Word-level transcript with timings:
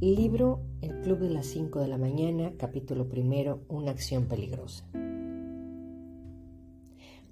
Libro 0.00 0.60
El 0.82 1.00
Club 1.02 1.20
de 1.20 1.30
las 1.30 1.46
5 1.46 1.78
de 1.78 1.86
la 1.86 1.96
mañana, 1.96 2.52
capítulo 2.58 3.08
primero, 3.08 3.62
Una 3.68 3.92
acción 3.92 4.24
peligrosa. 4.24 4.84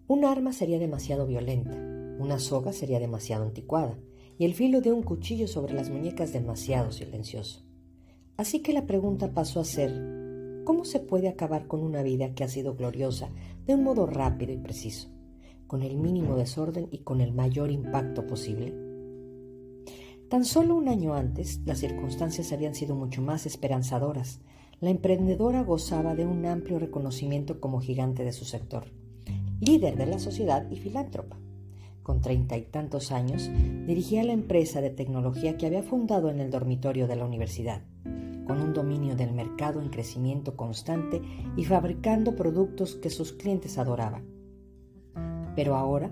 Un 0.06 0.24
arma 0.24 0.52
sería 0.52 0.78
demasiado 0.78 1.26
violenta, 1.26 1.76
una 2.20 2.38
soga 2.38 2.72
sería 2.72 3.00
demasiado 3.00 3.44
anticuada 3.44 3.98
y 4.38 4.44
el 4.44 4.54
filo 4.54 4.80
de 4.80 4.92
un 4.92 5.02
cuchillo 5.02 5.48
sobre 5.48 5.74
las 5.74 5.90
muñecas 5.90 6.32
demasiado 6.32 6.92
silencioso. 6.92 7.64
Así 8.36 8.60
que 8.60 8.72
la 8.72 8.86
pregunta 8.86 9.34
pasó 9.34 9.58
a 9.58 9.64
ser, 9.64 10.62
¿cómo 10.64 10.84
se 10.84 11.00
puede 11.00 11.28
acabar 11.28 11.66
con 11.66 11.82
una 11.82 12.02
vida 12.02 12.32
que 12.34 12.44
ha 12.44 12.48
sido 12.48 12.76
gloriosa 12.76 13.30
de 13.66 13.74
un 13.74 13.82
modo 13.82 14.06
rápido 14.06 14.52
y 14.52 14.58
preciso, 14.58 15.10
con 15.66 15.82
el 15.82 15.98
mínimo 15.98 16.36
desorden 16.36 16.86
y 16.92 16.98
con 16.98 17.20
el 17.20 17.32
mayor 17.32 17.72
impacto 17.72 18.24
posible? 18.24 18.81
Tan 20.32 20.46
solo 20.46 20.76
un 20.76 20.88
año 20.88 21.12
antes, 21.12 21.60
las 21.66 21.80
circunstancias 21.80 22.54
habían 22.54 22.74
sido 22.74 22.94
mucho 22.94 23.20
más 23.20 23.44
esperanzadoras. 23.44 24.40
La 24.80 24.88
emprendedora 24.88 25.62
gozaba 25.62 26.14
de 26.14 26.24
un 26.24 26.46
amplio 26.46 26.78
reconocimiento 26.78 27.60
como 27.60 27.82
gigante 27.82 28.24
de 28.24 28.32
su 28.32 28.46
sector, 28.46 28.86
líder 29.60 29.98
de 29.98 30.06
la 30.06 30.18
sociedad 30.18 30.66
y 30.70 30.76
filántropa. 30.76 31.38
Con 32.02 32.22
treinta 32.22 32.56
y 32.56 32.62
tantos 32.62 33.12
años, 33.12 33.50
dirigía 33.86 34.24
la 34.24 34.32
empresa 34.32 34.80
de 34.80 34.88
tecnología 34.88 35.58
que 35.58 35.66
había 35.66 35.82
fundado 35.82 36.30
en 36.30 36.40
el 36.40 36.50
dormitorio 36.50 37.06
de 37.06 37.16
la 37.16 37.26
universidad, 37.26 37.82
con 38.46 38.62
un 38.62 38.72
dominio 38.72 39.14
del 39.14 39.34
mercado 39.34 39.82
en 39.82 39.90
crecimiento 39.90 40.56
constante 40.56 41.20
y 41.58 41.64
fabricando 41.66 42.34
productos 42.34 42.94
que 42.94 43.10
sus 43.10 43.34
clientes 43.34 43.76
adoraban. 43.76 44.24
Pero 45.54 45.76
ahora 45.76 46.10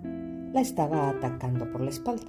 la 0.52 0.60
estaba 0.60 1.08
atacando 1.08 1.72
por 1.72 1.80
la 1.80 1.88
espalda 1.88 2.26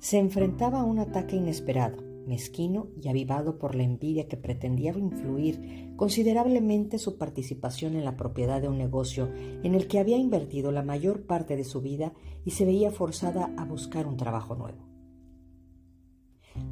se 0.00 0.18
enfrentaba 0.18 0.80
a 0.80 0.84
un 0.84 0.98
ataque 0.98 1.36
inesperado, 1.36 2.02
mezquino 2.26 2.88
y 3.00 3.08
avivado 3.08 3.58
por 3.58 3.74
la 3.74 3.82
envidia 3.82 4.28
que 4.28 4.38
pretendía 4.38 4.92
influir 4.92 5.94
considerablemente 5.96 6.98
su 6.98 7.18
participación 7.18 7.94
en 7.96 8.06
la 8.06 8.16
propiedad 8.16 8.62
de 8.62 8.68
un 8.68 8.78
negocio 8.78 9.30
en 9.34 9.74
el 9.74 9.88
que 9.88 9.98
había 9.98 10.16
invertido 10.16 10.72
la 10.72 10.82
mayor 10.82 11.26
parte 11.26 11.54
de 11.54 11.64
su 11.64 11.82
vida 11.82 12.14
y 12.46 12.52
se 12.52 12.64
veía 12.64 12.90
forzada 12.90 13.52
a 13.58 13.64
buscar 13.66 14.06
un 14.06 14.16
trabajo 14.16 14.54
nuevo. 14.54 14.88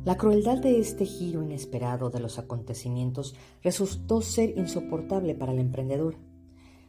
La 0.04 0.16
crueldad 0.16 0.58
de 0.58 0.80
este 0.80 1.04
giro 1.04 1.42
inesperado 1.42 2.08
de 2.08 2.20
los 2.20 2.38
acontecimientos 2.38 3.36
resultó 3.62 4.22
ser 4.22 4.56
insoportable 4.56 5.34
para 5.34 5.52
el 5.52 5.58
emprendedor. 5.58 6.16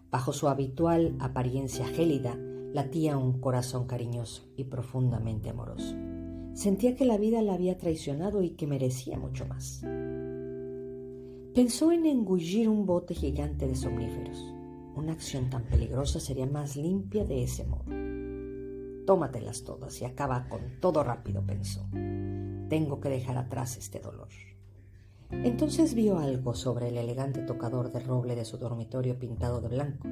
Bajo 0.10 0.32
su 0.32 0.48
habitual 0.48 1.16
apariencia 1.20 1.86
gélida, 1.86 2.36
latía 2.74 3.18
un 3.18 3.42
corazón 3.42 3.88
cariñoso 3.88 4.48
y 4.56 4.66
profundamente 4.66 5.50
amoroso. 5.50 5.96
Sentía 6.60 6.94
que 6.94 7.06
la 7.06 7.18
vida 7.18 7.42
la 7.42 7.54
había 7.54 7.78
traicionado 7.78 8.44
y 8.44 8.50
que 8.50 8.68
merecía 8.68 9.18
mucho 9.18 9.46
más. 9.46 9.82
Pensó 11.56 11.94
en 11.94 12.06
engullir 12.06 12.68
un 12.68 12.86
bote 12.86 13.16
gigante 13.16 13.66
de 13.66 13.78
somníferos. 13.78 14.46
Una 14.94 15.14
acción 15.14 15.50
tan 15.50 15.64
peligrosa 15.64 16.20
sería 16.20 16.48
más 16.48 16.76
limpia 16.76 17.24
de 17.24 17.44
ese 17.44 17.64
modo. 17.64 17.86
Tómatelas 19.06 19.64
todas 19.64 20.02
y 20.02 20.04
acaba 20.04 20.50
con 20.50 20.82
todo 20.82 21.02
rápido, 21.02 21.46
pensó. 21.46 21.88
Tengo 22.68 23.00
que 23.00 23.08
dejar 23.08 23.38
atrás 23.38 23.78
este 23.78 24.02
dolor. 24.02 24.28
Entonces 25.32 25.94
vio 25.94 26.20
algo 26.20 26.56
sobre 26.56 26.90
el 26.90 26.98
elegante 26.98 27.40
tocador 27.40 27.90
de 27.94 28.02
roble 28.02 28.36
de 28.36 28.44
su 28.44 28.58
dormitorio 28.58 29.18
pintado 29.18 29.62
de 29.62 29.70
blanco. 29.70 30.10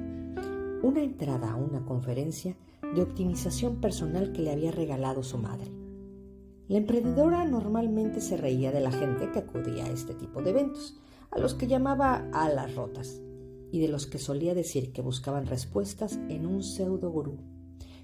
Una 0.82 1.02
entrada 1.02 1.52
a 1.52 1.56
una 1.56 1.84
conferencia 1.84 2.56
de 2.94 3.02
optimización 3.02 3.82
personal 3.82 4.32
que 4.32 4.40
le 4.40 4.52
había 4.52 4.72
regalado 4.72 5.22
su 5.22 5.36
madre. 5.36 5.87
La 6.68 6.76
emprendedora 6.76 7.46
normalmente 7.46 8.20
se 8.20 8.36
reía 8.36 8.70
de 8.72 8.80
la 8.80 8.90
gente 8.90 9.30
que 9.32 9.38
acudía 9.38 9.86
a 9.86 9.90
este 9.90 10.14
tipo 10.14 10.42
de 10.42 10.50
eventos, 10.50 11.00
a 11.30 11.38
los 11.38 11.54
que 11.54 11.66
llamaba 11.66 12.28
alas 12.32 12.74
rotas, 12.74 13.22
y 13.72 13.80
de 13.80 13.88
los 13.88 14.06
que 14.06 14.18
solía 14.18 14.54
decir 14.54 14.92
que 14.92 15.00
buscaban 15.00 15.46
respuestas 15.46 16.18
en 16.28 16.44
un 16.44 16.62
pseudo 16.62 17.10
gurú, 17.10 17.38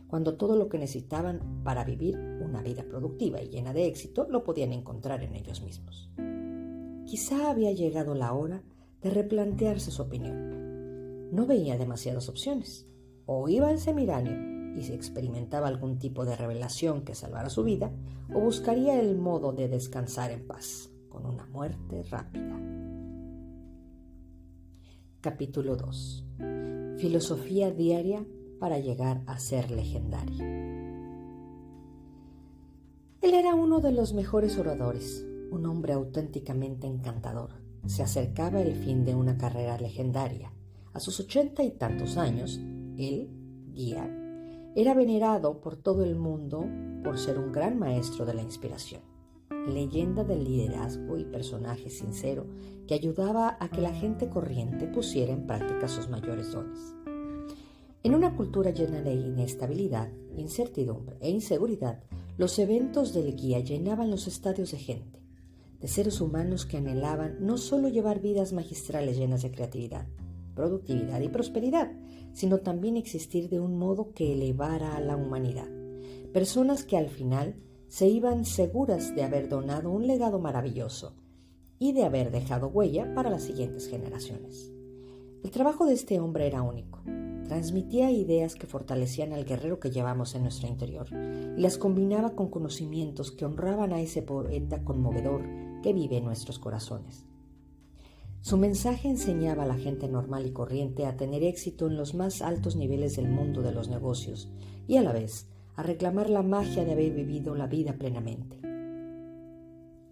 cuando 0.07 0.37
todo 0.37 0.57
lo 0.57 0.71
que 0.71 0.79
necesitaban 0.79 1.63
para 1.63 1.85
vivir 1.85 2.17
una 2.17 2.63
vida 2.63 2.85
productiva 2.85 3.43
y 3.43 3.49
llena 3.49 3.75
de 3.75 3.87
éxito 3.87 4.27
lo 4.31 4.45
podían 4.45 4.73
encontrar 4.73 5.23
en 5.23 5.35
ellos 5.35 5.63
mismos. 5.63 6.11
Quizá 7.05 7.51
había 7.51 7.73
llegado 7.73 8.15
la 8.15 8.33
hora 8.33 8.63
de 9.03 9.11
replantearse 9.11 9.91
su 9.91 10.01
opinión. 10.01 11.31
No 11.33 11.45
veía 11.45 11.77
demasiadas 11.77 12.31
opciones. 12.31 12.87
O 13.27 13.49
iba 13.49 13.69
al 13.69 13.79
seminario 13.79 14.54
y 14.77 14.83
si 14.83 14.93
experimentaba 14.93 15.69
algún 15.69 15.99
tipo 15.99 16.25
de 16.25 16.37
revelación 16.37 17.03
que 17.03 17.15
salvara 17.15 17.51
su 17.51 17.65
vida, 17.65 17.93
o 18.33 18.41
buscaría 18.41 19.01
el 19.01 19.17
modo 19.17 19.53
de 19.53 19.69
descansar 19.69 20.31
en 20.31 20.47
paz, 20.47 20.91
con 21.09 21.27
una 21.27 21.47
muerte 21.47 22.03
rápida. 22.05 22.61
Capítulo 25.21 25.77
2. 25.77 26.25
Filosofía 26.99 27.71
diaria 27.71 28.27
para 28.59 28.79
llegar 28.79 29.23
a 29.27 29.39
ser 29.39 29.71
legendario. 29.71 30.45
Él 33.21 33.35
era 33.35 33.55
uno 33.55 33.81
de 33.81 33.93
los 33.93 34.13
mejores 34.13 34.59
oradores, 34.59 35.27
un 35.51 35.65
hombre 35.67 35.95
auténticamente 35.95 36.87
encantador. 36.87 37.51
Se 37.87 38.03
acercaba 38.03 38.61
el 38.61 38.75
fin 38.75 39.05
de 39.05 39.15
una 39.15 39.39
carrera 39.39 39.79
legendaria. 39.79 40.53
A 40.93 41.01
sus 41.01 41.21
ochenta 41.21 41.63
y 41.63 41.71
tantos 41.71 42.17
años, 42.17 42.61
él, 42.97 43.31
guía, 43.73 44.24
era 44.77 44.93
venerado 44.95 45.61
por 45.61 45.77
todo 45.77 46.03
el 46.03 46.17
mundo 46.17 46.67
por 47.05 47.19
ser 47.19 47.39
un 47.39 47.53
gran 47.53 47.79
maestro 47.79 48.27
de 48.27 48.35
la 48.35 48.43
inspiración, 48.43 49.03
leyenda 49.69 50.25
del 50.25 50.43
liderazgo 50.43 51.17
y 51.17 51.25
personaje 51.25 51.91
sincero 51.91 52.47
que 52.89 52.95
ayudaba 52.95 53.57
a 53.61 53.69
que 53.69 53.81
la 53.81 53.95
gente 53.95 54.29
corriente 54.29 54.87
pusiera 54.89 55.33
en 55.33 55.47
práctica 55.47 55.87
sus 55.87 56.09
mayores 56.09 56.53
dones. 56.53 56.95
En 58.03 58.15
una 58.15 58.37
cultura 58.37 58.71
llena 58.71 59.01
de 59.01 59.15
inestabilidad, 59.15 60.11
incertidumbre 60.37 61.17
e 61.21 61.31
inseguridad, 61.31 62.03
los 62.37 62.59
eventos 62.59 63.15
del 63.15 63.37
guía 63.37 63.61
llenaban 63.61 64.11
los 64.11 64.27
estadios 64.27 64.73
de 64.73 64.79
gente, 64.79 65.21
de 65.81 65.89
seres 65.89 66.21
humanos 66.21 66.67
que 66.67 66.79
anhelaban 66.79 67.37
no 67.41 67.59
solo 67.59 67.89
llevar 67.89 68.21
vidas 68.21 68.53
magistrales 68.53 69.17
llenas 69.17 69.43
de 69.43 69.53
creatividad, 69.53 70.07
productividad 70.55 71.21
y 71.21 71.29
prosperidad, 71.29 71.93
sino 72.33 72.59
también 72.59 72.97
existir 72.97 73.49
de 73.49 73.61
un 73.61 73.79
modo 73.79 74.13
que 74.13 74.33
elevara 74.33 74.97
a 74.97 75.01
la 75.01 75.17
humanidad. 75.17 75.69
Personas 76.33 76.85
que 76.85 76.97
al 76.97 77.09
final 77.09 77.57
se 77.89 78.09
iban 78.09 78.45
seguras 78.45 79.15
de 79.15 79.23
haber 79.23 79.49
donado 79.49 79.91
un 79.91 80.07
legado 80.07 80.41
maravilloso 80.41 81.15
y 81.79 81.93
de 81.93 82.05
haber 82.05 82.31
dejado 82.31 82.69
huella 82.69 83.15
para 83.15 83.31
las 83.31 83.43
siguientes 83.43 83.89
generaciones. 83.89 84.73
El 85.45 85.51
trabajo 85.51 85.87
de 85.87 85.95
este 85.95 86.19
hombre 86.19 86.47
era 86.47 86.63
único. 86.63 87.03
Transmitía 87.47 88.11
ideas 88.11 88.55
que 88.55 88.67
fortalecían 88.67 89.33
al 89.33 89.45
guerrero 89.45 89.79
que 89.79 89.91
llevamos 89.91 90.35
en 90.35 90.43
nuestro 90.43 90.67
interior 90.67 91.07
y 91.13 91.61
las 91.61 91.77
combinaba 91.77 92.31
con 92.31 92.49
conocimientos 92.49 93.31
que 93.31 93.45
honraban 93.45 93.93
a 93.93 94.01
ese 94.01 94.23
poeta 94.23 94.83
conmovedor 94.83 95.43
que 95.83 95.93
vive 95.93 96.17
en 96.17 96.25
nuestros 96.25 96.59
corazones. 96.59 97.27
Su 98.45 98.59
mensaje 98.59 99.09
enseñaba 99.09 99.63
a 99.63 99.67
la 99.67 99.79
gente 99.79 100.07
normal 100.07 100.45
y 100.45 100.51
corriente 100.51 101.07
a 101.07 101.17
tener 101.17 101.43
éxito 101.43 101.87
en 101.87 101.97
los 101.97 102.15
más 102.15 102.43
altos 102.43 102.77
niveles 102.77 103.17
del 103.17 103.27
mundo 103.27 103.63
de 103.63 103.73
los 103.73 103.89
negocios 103.89 104.51
y 104.87 104.99
a 104.99 105.03
la 105.03 105.15
vez 105.15 105.49
a 105.77 105.83
reclamar 105.83 106.29
la 106.29 106.43
magia 106.43 106.85
de 106.85 106.93
haber 106.93 107.15
vivido 107.15 107.55
la 107.55 107.67
vida 107.69 107.95
plenamente. 107.95 108.61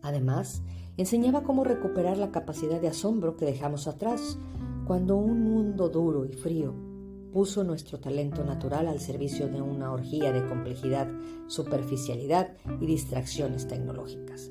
Además, 0.01 0.63
enseñaba 0.97 1.43
cómo 1.43 1.63
recuperar 1.63 2.17
la 2.17 2.31
capacidad 2.31 2.81
de 2.81 2.89
asombro 2.89 3.37
que 3.37 3.45
dejamos 3.45 3.87
atrás 3.87 4.39
cuando 4.87 5.19
un 5.19 5.43
mundo 5.43 5.91
duro 5.91 6.25
y 6.25 6.33
frío 6.33 6.75
puso 7.35 7.65
nuestro 7.65 8.01
talento 8.01 8.45
natural 8.45 8.89
al 8.89 9.01
servicio 9.01 9.49
de 9.49 9.61
una 9.61 9.93
orgía 9.93 10.33
de 10.33 10.47
complejidad, 10.47 11.07
superficialidad 11.49 12.57
y 12.81 12.87
distracciones 12.87 13.69
tecnológicas. 13.69 14.51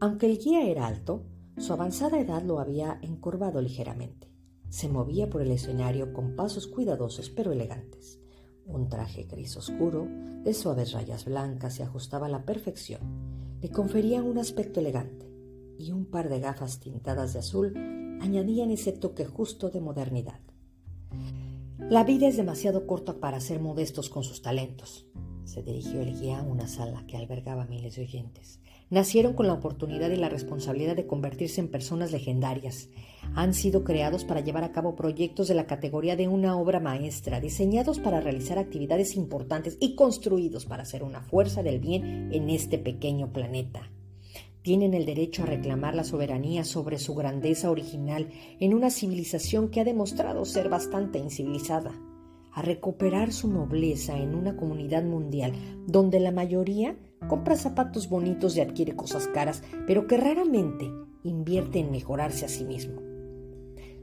Aunque 0.00 0.26
el 0.26 0.38
guía 0.38 0.68
era 0.68 0.88
alto, 0.88 1.22
su 1.60 1.74
avanzada 1.74 2.18
edad 2.18 2.42
lo 2.42 2.58
había 2.58 2.98
encorvado 3.02 3.60
ligeramente. 3.60 4.32
Se 4.70 4.88
movía 4.88 5.28
por 5.28 5.42
el 5.42 5.50
escenario 5.50 6.14
con 6.14 6.34
pasos 6.34 6.66
cuidadosos 6.66 7.28
pero 7.28 7.52
elegantes. 7.52 8.18
Un 8.64 8.88
traje 8.88 9.24
gris 9.24 9.58
oscuro, 9.58 10.08
de 10.42 10.54
suaves 10.54 10.92
rayas 10.92 11.26
blancas, 11.26 11.74
se 11.74 11.82
ajustaba 11.82 12.26
a 12.26 12.30
la 12.30 12.46
perfección. 12.46 13.58
Le 13.60 13.68
conferían 13.68 14.24
un 14.24 14.38
aspecto 14.38 14.80
elegante 14.80 15.30
y 15.78 15.92
un 15.92 16.06
par 16.06 16.30
de 16.30 16.40
gafas 16.40 16.80
tintadas 16.80 17.34
de 17.34 17.40
azul 17.40 17.74
añadían 18.22 18.70
ese 18.70 18.92
toque 18.92 19.26
justo 19.26 19.68
de 19.68 19.82
modernidad. 19.82 20.40
La 21.78 22.04
vida 22.04 22.26
es 22.26 22.38
demasiado 22.38 22.86
corta 22.86 23.20
para 23.20 23.38
ser 23.38 23.60
modestos 23.60 24.08
con 24.08 24.24
sus 24.24 24.40
talentos. 24.40 25.06
Se 25.44 25.62
dirigió 25.62 26.00
el 26.00 26.18
guía 26.18 26.38
a 26.38 26.42
una 26.42 26.68
sala 26.68 27.04
que 27.06 27.18
albergaba 27.18 27.66
miles 27.66 27.96
de 27.96 28.02
oyentes 28.02 28.60
nacieron 28.90 29.34
con 29.34 29.46
la 29.46 29.54
oportunidad 29.54 30.10
y 30.10 30.16
la 30.16 30.28
responsabilidad 30.28 30.96
de 30.96 31.06
convertirse 31.06 31.60
en 31.60 31.68
personas 31.68 32.12
legendarias. 32.12 32.88
Han 33.34 33.54
sido 33.54 33.84
creados 33.84 34.24
para 34.24 34.40
llevar 34.40 34.64
a 34.64 34.72
cabo 34.72 34.96
proyectos 34.96 35.48
de 35.48 35.54
la 35.54 35.66
categoría 35.66 36.16
de 36.16 36.28
una 36.28 36.56
obra 36.56 36.80
maestra, 36.80 37.40
diseñados 37.40 38.00
para 38.00 38.20
realizar 38.20 38.58
actividades 38.58 39.14
importantes 39.14 39.78
y 39.80 39.94
construidos 39.94 40.66
para 40.66 40.84
ser 40.84 41.04
una 41.04 41.22
fuerza 41.22 41.62
del 41.62 41.78
bien 41.78 42.30
en 42.32 42.50
este 42.50 42.78
pequeño 42.78 43.32
planeta. 43.32 43.88
Tienen 44.62 44.92
el 44.92 45.06
derecho 45.06 45.44
a 45.44 45.46
reclamar 45.46 45.94
la 45.94 46.04
soberanía 46.04 46.64
sobre 46.64 46.98
su 46.98 47.14
grandeza 47.14 47.70
original 47.70 48.28
en 48.58 48.74
una 48.74 48.90
civilización 48.90 49.70
que 49.70 49.80
ha 49.80 49.84
demostrado 49.84 50.44
ser 50.44 50.68
bastante 50.68 51.18
incivilizada, 51.18 51.92
a 52.52 52.60
recuperar 52.60 53.32
su 53.32 53.48
nobleza 53.48 54.18
en 54.18 54.34
una 54.34 54.56
comunidad 54.56 55.04
mundial 55.04 55.52
donde 55.86 56.20
la 56.20 56.32
mayoría 56.32 56.96
compra 57.30 57.54
zapatos 57.54 58.08
bonitos 58.08 58.56
y 58.56 58.60
adquiere 58.60 58.96
cosas 58.96 59.28
caras, 59.28 59.62
pero 59.86 60.08
que 60.08 60.16
raramente 60.16 60.90
invierte 61.22 61.78
en 61.78 61.92
mejorarse 61.92 62.44
a 62.44 62.48
sí 62.48 62.64
mismo. 62.64 63.00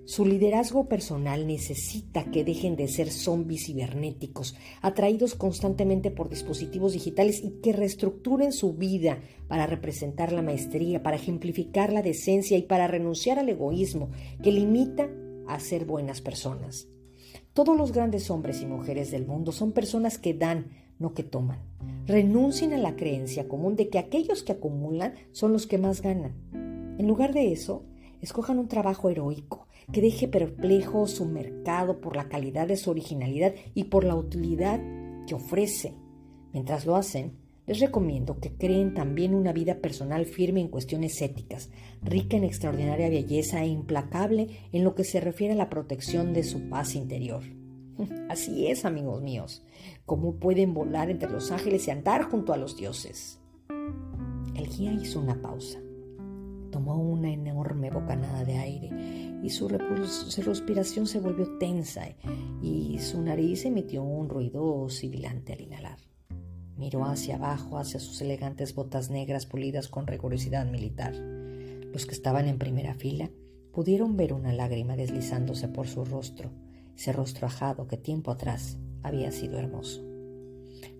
Su 0.05 0.25
liderazgo 0.25 0.87
personal 0.87 1.45
necesita 1.45 2.31
que 2.31 2.45
dejen 2.45 2.77
de 2.77 2.87
ser 2.87 3.11
zombies 3.11 3.65
cibernéticos, 3.65 4.55
atraídos 4.81 5.35
constantemente 5.35 6.09
por 6.09 6.29
dispositivos 6.29 6.93
digitales 6.93 7.43
y 7.43 7.59
que 7.61 7.73
reestructuren 7.73 8.53
su 8.53 8.75
vida 8.75 9.19
para 9.49 9.67
representar 9.67 10.31
la 10.31 10.41
maestría, 10.41 11.03
para 11.03 11.17
ejemplificar 11.17 11.91
la 11.91 12.01
decencia 12.01 12.57
y 12.57 12.61
para 12.61 12.87
renunciar 12.87 13.39
al 13.39 13.49
egoísmo 13.49 14.09
que 14.41 14.53
limita 14.53 15.09
a 15.49 15.59
ser 15.59 15.83
buenas 15.83 16.21
personas. 16.21 16.87
Todos 17.51 17.75
los 17.75 17.91
grandes 17.91 18.31
hombres 18.31 18.61
y 18.61 18.65
mujeres 18.65 19.11
del 19.11 19.27
mundo 19.27 19.51
son 19.51 19.73
personas 19.73 20.17
que 20.17 20.33
dan, 20.33 20.86
no 20.99 21.13
que 21.13 21.23
toman. 21.23 21.59
Renuncien 22.05 22.73
a 22.73 22.77
la 22.77 22.95
creencia 22.95 23.47
común 23.47 23.75
de 23.75 23.89
que 23.89 23.99
aquellos 23.99 24.43
que 24.43 24.53
acumulan 24.53 25.13
son 25.31 25.53
los 25.53 25.67
que 25.67 25.77
más 25.77 26.01
ganan. 26.01 26.95
En 26.97 27.07
lugar 27.07 27.33
de 27.33 27.51
eso, 27.51 27.83
escojan 28.21 28.59
un 28.59 28.67
trabajo 28.67 29.09
heroico 29.09 29.67
que 29.91 30.01
deje 30.01 30.27
perplejo 30.27 31.07
su 31.07 31.25
mercado 31.25 32.01
por 32.01 32.15
la 32.15 32.27
calidad 32.27 32.67
de 32.67 32.77
su 32.77 32.89
originalidad 32.89 33.53
y 33.73 33.85
por 33.85 34.03
la 34.03 34.15
utilidad 34.15 34.81
que 35.25 35.35
ofrece. 35.35 35.95
Mientras 36.51 36.85
lo 36.85 36.95
hacen, 36.95 37.37
les 37.67 37.79
recomiendo 37.79 38.39
que 38.39 38.53
creen 38.55 38.93
también 38.93 39.35
una 39.35 39.51
vida 39.51 39.75
personal 39.75 40.25
firme 40.25 40.61
en 40.61 40.69
cuestiones 40.69 41.21
éticas, 41.21 41.69
rica 42.01 42.37
en 42.37 42.45
extraordinaria 42.45 43.09
belleza 43.09 43.61
e 43.61 43.67
implacable 43.67 44.47
en 44.71 44.83
lo 44.83 44.95
que 44.95 45.03
se 45.03 45.19
refiere 45.19 45.53
a 45.53 45.57
la 45.57 45.69
protección 45.69 46.33
de 46.33 46.43
su 46.43 46.69
paz 46.69 46.95
interior. 46.95 47.43
Así 48.29 48.67
es, 48.67 48.85
amigos 48.85 49.21
míos, 49.21 49.63
cómo 50.05 50.35
pueden 50.35 50.73
volar 50.73 51.09
entre 51.09 51.29
los 51.29 51.51
ángeles 51.51 51.87
y 51.87 51.91
andar 51.91 52.23
junto 52.23 52.53
a 52.53 52.57
los 52.57 52.77
dioses. 52.77 53.39
El 54.55 54.67
guía 54.69 54.93
hizo 54.93 55.19
una 55.19 55.41
pausa, 55.41 55.79
tomó 56.71 56.97
una 56.97 57.31
enorme 57.31 57.89
bocanada 57.91 58.43
de 58.43 58.57
aire 58.57 58.89
y 59.43 59.49
su, 59.49 59.67
respiración 59.67 61.07
se 61.07 61.19
volvió 61.19 61.57
tensa 61.57 62.07
y 62.61 62.97
su 62.99 63.21
nariz 63.21 63.65
emitió 63.65 64.03
un 64.03 64.29
ruido 64.29 64.89
sibilante 64.89 65.53
al 65.53 65.61
inhalar. 65.61 65.97
Miró 66.75 67.05
hacia 67.05 67.35
abajo, 67.35 67.79
hacia 67.79 67.99
sus 67.99 68.21
elegantes 68.21 68.75
botas 68.75 69.09
negras 69.09 69.45
pulidas 69.45 69.87
con 69.87 70.05
rigurosidad 70.05 70.69
militar. 70.69 71.15
Los 71.91 72.05
que 72.05 72.13
estaban 72.13 72.47
en 72.47 72.59
primera 72.59 72.93
fila 72.93 73.29
pudieron 73.71 74.17
ver 74.17 74.33
una 74.33 74.53
lágrima 74.53 74.95
deslizándose 74.95 75.67
por 75.67 75.87
su 75.87 76.05
rostro, 76.05 76.51
ese 76.97 77.13
rostro 77.13 77.47
ajado 77.47 77.87
que 77.87 77.97
tiempo 77.97 78.31
atrás 78.31 78.77
había 79.03 79.31
sido 79.31 79.57
hermoso. 79.59 80.03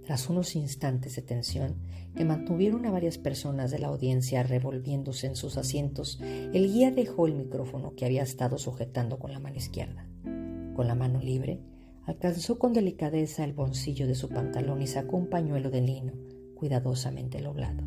Tras 0.05 0.29
unos 0.29 0.55
instantes 0.55 1.15
de 1.15 1.21
tensión 1.21 1.75
que 2.15 2.23
mantuvieron 2.23 2.85
a 2.85 2.91
varias 2.91 3.17
personas 3.17 3.71
de 3.71 3.79
la 3.79 3.87
audiencia 3.87 4.41
revolviéndose 4.43 5.27
en 5.27 5.35
sus 5.35 5.57
asientos, 5.57 6.19
el 6.21 6.71
guía 6.71 6.91
dejó 6.91 7.27
el 7.27 7.35
micrófono 7.35 7.93
que 7.95 8.05
había 8.05 8.23
estado 8.23 8.57
sujetando 8.57 9.19
con 9.19 9.33
la 9.33 9.39
mano 9.39 9.57
izquierda. 9.57 10.07
Con 10.75 10.87
la 10.87 10.95
mano 10.95 11.19
libre, 11.19 11.59
alcanzó 12.05 12.57
con 12.57 12.73
delicadeza 12.73 13.43
el 13.43 13.53
bolsillo 13.53 14.07
de 14.07 14.15
su 14.15 14.29
pantalón 14.29 14.81
y 14.81 14.87
sacó 14.87 15.17
un 15.17 15.27
pañuelo 15.27 15.69
de 15.69 15.81
lino 15.81 16.13
cuidadosamente 16.55 17.41
doblado 17.41 17.83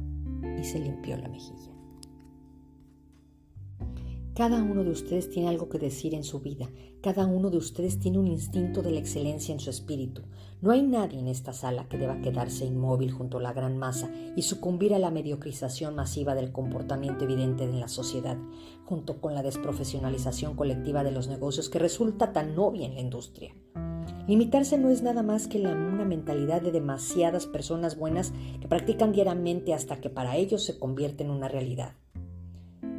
y 0.60 0.64
se 0.64 0.78
limpió 0.78 1.16
la 1.16 1.28
mejilla. 1.28 1.79
Cada 4.34 4.62
uno 4.62 4.84
de 4.84 4.90
ustedes 4.90 5.28
tiene 5.28 5.48
algo 5.48 5.68
que 5.68 5.78
decir 5.78 6.14
en 6.14 6.22
su 6.22 6.40
vida. 6.40 6.70
Cada 7.02 7.26
uno 7.26 7.50
de 7.50 7.56
ustedes 7.56 7.98
tiene 7.98 8.18
un 8.18 8.28
instinto 8.28 8.80
de 8.80 8.92
la 8.92 9.00
excelencia 9.00 9.52
en 9.52 9.58
su 9.58 9.70
espíritu. 9.70 10.22
No 10.62 10.70
hay 10.70 10.82
nadie 10.82 11.18
en 11.18 11.26
esta 11.26 11.52
sala 11.52 11.88
que 11.88 11.98
deba 11.98 12.20
quedarse 12.20 12.64
inmóvil 12.64 13.10
junto 13.10 13.38
a 13.38 13.42
la 13.42 13.52
gran 13.52 13.76
masa 13.76 14.10
y 14.36 14.42
sucumbir 14.42 14.94
a 14.94 14.98
la 14.98 15.10
mediocrización 15.10 15.96
masiva 15.96 16.34
del 16.34 16.52
comportamiento 16.52 17.24
evidente 17.24 17.64
en 17.64 17.80
la 17.80 17.88
sociedad, 17.88 18.38
junto 18.84 19.20
con 19.20 19.34
la 19.34 19.42
desprofesionalización 19.42 20.54
colectiva 20.54 21.02
de 21.02 21.10
los 21.10 21.26
negocios 21.26 21.68
que 21.68 21.80
resulta 21.80 22.32
tan 22.32 22.56
obvia 22.56 22.86
en 22.86 22.94
la 22.94 23.00
industria. 23.00 23.54
Limitarse 24.28 24.78
no 24.78 24.90
es 24.90 25.02
nada 25.02 25.24
más 25.24 25.48
que 25.48 25.58
una 25.58 26.04
mentalidad 26.04 26.62
de 26.62 26.70
demasiadas 26.70 27.46
personas 27.46 27.98
buenas 27.98 28.32
que 28.60 28.68
practican 28.68 29.12
diariamente 29.12 29.74
hasta 29.74 30.00
que 30.00 30.08
para 30.08 30.36
ellos 30.36 30.64
se 30.64 30.78
convierte 30.78 31.24
en 31.24 31.30
una 31.30 31.48
realidad. 31.48 31.96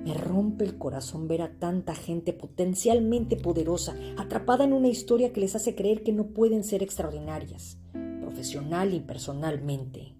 Me 0.04 0.16
rompe 0.16 0.64
el 0.64 0.78
corazón 0.78 1.28
ver 1.28 1.44
a 1.44 1.60
tanta 1.60 1.94
gente 1.94 2.34
potencialmente 2.34 3.36
poderosa 3.36 3.96
atrapada 4.18 4.64
en 4.64 4.74
una 4.74 4.88
historia 4.88 5.32
que 5.32 5.42
les 5.42 5.56
hace 5.56 5.76
creer 5.76 6.02
que 6.04 6.12
no 6.12 6.28
pueden 6.28 6.64
ser 6.64 6.82
extraordinarias, 6.82 7.78
profesional 8.20 8.94
y 8.94 9.00
personalmente. 9.00 10.16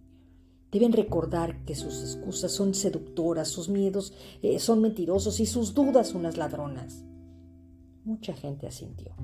Deben 0.72 0.94
recordar 0.94 1.66
que 1.66 1.76
sus 1.76 2.02
excusas 2.02 2.52
son 2.52 2.74
seductoras, 2.74 3.50
sus 3.50 3.70
miedos 3.70 4.14
eh, 4.42 4.60
son 4.60 4.82
mentirosos 4.82 5.40
y 5.40 5.46
sus 5.46 5.74
dudas 5.74 6.14
unas 6.14 6.38
ladronas. 6.38 7.04
Mucha 8.06 8.34
gente 8.34 8.68
asintió. 8.68 9.16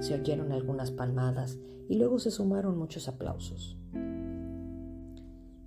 Se 0.00 0.14
oyeron 0.14 0.50
algunas 0.52 0.90
palmadas 0.90 1.58
y 1.88 1.96
luego 1.96 2.18
se 2.18 2.30
sumaron 2.30 2.76
muchos 2.78 3.06
aplausos. 3.06 3.76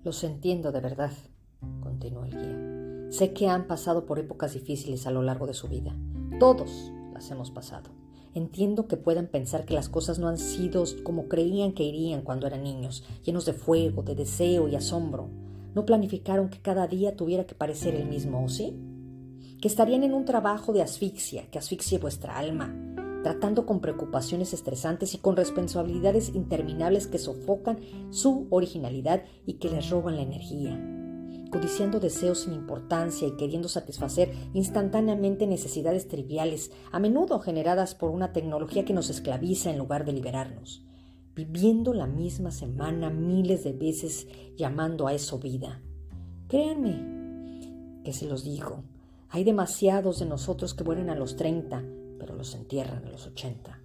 Los 0.03 0.23
entiendo 0.23 0.71
de 0.71 0.81
verdad, 0.81 1.11
continuó 1.81 2.25
el 2.25 2.31
guía. 2.31 2.66
Sé 3.09 3.31
que 3.31 3.47
han 3.47 3.67
pasado 3.67 4.05
por 4.05 4.19
épocas 4.19 4.53
difíciles 4.53 5.07
a 5.07 5.11
lo 5.11 5.21
largo 5.21 5.47
de 5.47 5.53
su 5.53 5.69
vida. 5.69 5.95
Todos 6.39 6.91
las 7.13 7.31
hemos 7.31 7.51
pasado. 7.51 7.89
Entiendo 8.33 8.87
que 8.87 8.97
puedan 8.97 9.27
pensar 9.27 9.65
que 9.65 9.73
las 9.73 9.87
cosas 9.87 10.19
no 10.19 10.27
han 10.27 10.37
sido 10.37 10.83
como 11.03 11.29
creían 11.29 11.71
que 11.71 11.83
irían 11.83 12.21
cuando 12.21 12.47
eran 12.47 12.63
niños, 12.63 13.05
llenos 13.23 13.45
de 13.45 13.53
fuego, 13.53 14.03
de 14.03 14.13
deseo 14.13 14.67
y 14.67 14.75
asombro. 14.75 15.29
No 15.73 15.85
planificaron 15.85 16.49
que 16.49 16.59
cada 16.59 16.85
día 16.85 17.15
tuviera 17.15 17.45
que 17.45 17.55
parecer 17.55 17.95
el 17.95 18.07
mismo, 18.07 18.43
¿o 18.43 18.49
sí? 18.49 18.75
Que 19.61 19.69
estarían 19.69 20.03
en 20.03 20.13
un 20.13 20.25
trabajo 20.25 20.73
de 20.73 20.81
asfixia, 20.81 21.49
que 21.49 21.59
asfixie 21.59 21.99
vuestra 21.99 22.37
alma, 22.37 22.75
tratando 23.23 23.65
con 23.65 23.79
preocupaciones 23.79 24.53
estresantes 24.53 25.13
y 25.13 25.17
con 25.17 25.37
responsabilidades 25.37 26.35
interminables 26.35 27.07
que 27.07 27.19
sofocan 27.19 27.79
su 28.09 28.47
originalidad 28.49 29.23
y 29.45 29.53
que 29.53 29.69
les 29.69 29.89
roban 29.89 30.17
la 30.17 30.23
energía 30.23 30.96
codiciando 31.49 31.99
deseos 31.99 32.39
sin 32.39 32.53
importancia 32.53 33.27
y 33.27 33.35
queriendo 33.37 33.69
satisfacer 33.69 34.33
instantáneamente 34.53 35.47
necesidades 35.47 36.07
triviales, 36.07 36.71
a 36.91 36.99
menudo 36.99 37.39
generadas 37.39 37.95
por 37.95 38.11
una 38.11 38.33
tecnología 38.33 38.85
que 38.85 38.93
nos 38.93 39.09
esclaviza 39.09 39.69
en 39.69 39.77
lugar 39.77 40.05
de 40.05 40.13
liberarnos, 40.13 40.83
viviendo 41.35 41.93
la 41.93 42.07
misma 42.07 42.51
semana 42.51 43.09
miles 43.09 43.63
de 43.63 43.73
veces 43.73 44.27
llamando 44.55 45.07
a 45.07 45.13
eso 45.13 45.39
vida. 45.39 45.81
Créanme 46.47 48.01
que 48.03 48.13
se 48.13 48.25
los 48.25 48.43
digo, 48.43 48.83
hay 49.29 49.43
demasiados 49.43 50.19
de 50.19 50.25
nosotros 50.25 50.73
que 50.73 50.83
mueren 50.83 51.09
a 51.09 51.15
los 51.15 51.35
30, 51.35 51.83
pero 52.19 52.35
los 52.35 52.55
entierran 52.55 53.05
a 53.05 53.09
los 53.09 53.27
80. 53.27 53.79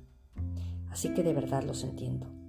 Así 0.91 1.13
que 1.15 1.23
de 1.23 1.33
verdad 1.33 1.65
los 1.65 1.83
entiendo. 1.85 2.42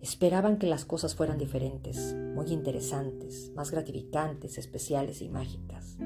Esperaban 0.00 0.58
que 0.58 0.68
las 0.68 0.84
cosas 0.84 1.16
fueran 1.16 1.38
diferentes, 1.38 2.14
muy 2.34 2.52
interesantes, 2.52 3.50
más 3.56 3.72
gratificantes, 3.72 4.56
especiales 4.56 5.22
y 5.22 5.28
mágicas. 5.28 5.96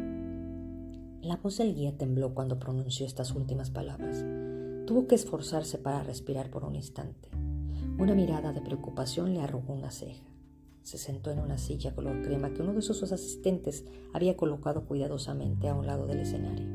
La 1.20 1.36
voz 1.36 1.58
del 1.58 1.74
guía 1.74 1.96
tembló 1.96 2.32
cuando 2.32 2.58
pronunció 2.58 3.04
estas 3.04 3.32
últimas 3.32 3.70
palabras. 3.70 4.24
Tuvo 4.86 5.06
que 5.06 5.14
esforzarse 5.14 5.76
para 5.76 6.02
respirar 6.02 6.50
por 6.50 6.64
un 6.64 6.74
instante. 6.74 7.28
Una 7.98 8.14
mirada 8.14 8.52
de 8.52 8.62
preocupación 8.62 9.34
le 9.34 9.42
arrugó 9.42 9.74
una 9.74 9.90
ceja. 9.90 10.24
Se 10.82 10.96
sentó 10.96 11.30
en 11.30 11.38
una 11.38 11.58
silla 11.58 11.94
color 11.94 12.22
crema 12.22 12.52
que 12.52 12.62
uno 12.62 12.72
de 12.72 12.82
sus 12.82 13.02
asistentes 13.12 13.84
había 14.14 14.36
colocado 14.36 14.86
cuidadosamente 14.86 15.68
a 15.68 15.74
un 15.74 15.86
lado 15.86 16.06
del 16.06 16.20
escenario. 16.20 16.66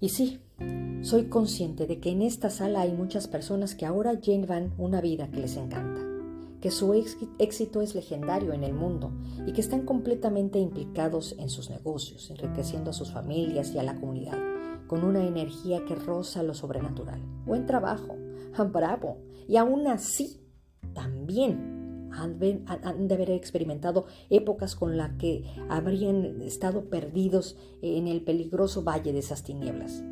Y 0.00 0.08
sí, 0.08 0.40
soy 1.04 1.26
consciente 1.26 1.86
de 1.86 2.00
que 2.00 2.10
en 2.10 2.22
esta 2.22 2.48
sala 2.48 2.80
hay 2.80 2.92
muchas 2.92 3.28
personas 3.28 3.74
que 3.74 3.86
ahora 3.86 4.14
llevan 4.14 4.72
una 4.78 5.00
vida 5.00 5.30
que 5.30 5.40
les 5.40 5.56
encanta, 5.56 6.00
que 6.60 6.70
su 6.70 6.94
éxito 7.38 7.82
es 7.82 7.94
legendario 7.94 8.52
en 8.52 8.64
el 8.64 8.72
mundo 8.72 9.12
y 9.46 9.52
que 9.52 9.60
están 9.60 9.84
completamente 9.84 10.58
implicados 10.58 11.34
en 11.38 11.50
sus 11.50 11.70
negocios, 11.70 12.30
enriqueciendo 12.30 12.90
a 12.90 12.94
sus 12.94 13.10
familias 13.10 13.72
y 13.74 13.78
a 13.78 13.82
la 13.82 13.96
comunidad, 13.96 14.38
con 14.86 15.04
una 15.04 15.26
energía 15.26 15.84
que 15.84 15.94
roza 15.94 16.42
lo 16.42 16.54
sobrenatural. 16.54 17.20
Buen 17.44 17.66
trabajo, 17.66 18.16
bravo. 18.72 19.18
Y 19.48 19.56
aún 19.56 19.86
así, 19.88 20.40
también 20.94 22.10
han, 22.12 22.38
de 22.38 23.14
haber 23.14 23.30
experimentado 23.30 24.06
épocas 24.30 24.76
con 24.76 24.96
las 24.96 25.18
que 25.18 25.44
habrían 25.68 26.40
estado 26.42 26.88
perdidos 26.88 27.56
en 27.82 28.06
el 28.06 28.22
peligroso 28.22 28.84
valle 28.84 29.12
de 29.12 29.18
esas 29.18 29.42
tinieblas 29.42 30.02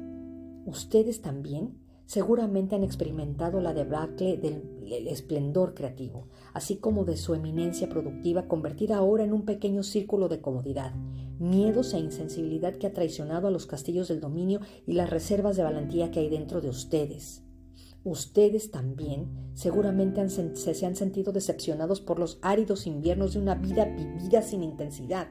ustedes 0.67 1.23
también 1.23 1.79
seguramente 2.07 2.75
han 2.75 2.85
experimentado 2.85 3.61
la 3.61 3.73
debacle 3.73 4.37
del 4.37 5.09
esplendor 5.09 5.75
creativo, 5.75 6.29
así 6.53 6.77
como 6.77 7.05
de 7.05 7.17
su 7.17 7.35
eminencia 7.35 7.89
productiva 7.89 8.49
convertida 8.49 8.97
ahora 8.97 9.25
en 9.25 9.33
un 9.33 9.45
pequeño 9.45 9.83
círculo 9.83 10.29
de 10.29 10.41
comodidad, 10.41 10.95
miedos 11.39 11.95
e 11.95 11.99
insensibilidad 11.99 12.75
que 12.75 12.87
ha 12.87 12.93
traicionado 12.93 13.49
a 13.49 13.51
los 13.51 13.67
castillos 13.67 14.09
del 14.09 14.21
dominio 14.21 14.61
y 14.87 14.93
las 14.93 15.11
reservas 15.11 15.57
de 15.57 15.63
valentía 15.63 16.11
que 16.11 16.21
hay 16.21 16.29
dentro 16.29 16.61
de 16.61 16.69
ustedes. 16.69 17.45
Ustedes 18.05 18.73
también 18.73 19.29
seguramente 19.55 20.29
se 20.29 20.87
han 20.87 20.97
sentido 20.97 21.33
decepcionados 21.33 22.01
por 22.01 22.19
los 22.19 22.39
áridos 22.43 22.87
inviernos 22.87 23.35
de 23.35 23.39
una 23.39 23.55
vida 23.55 23.85
vivida 23.85 24.43
sin 24.43 24.65
intensidad. 24.65 25.29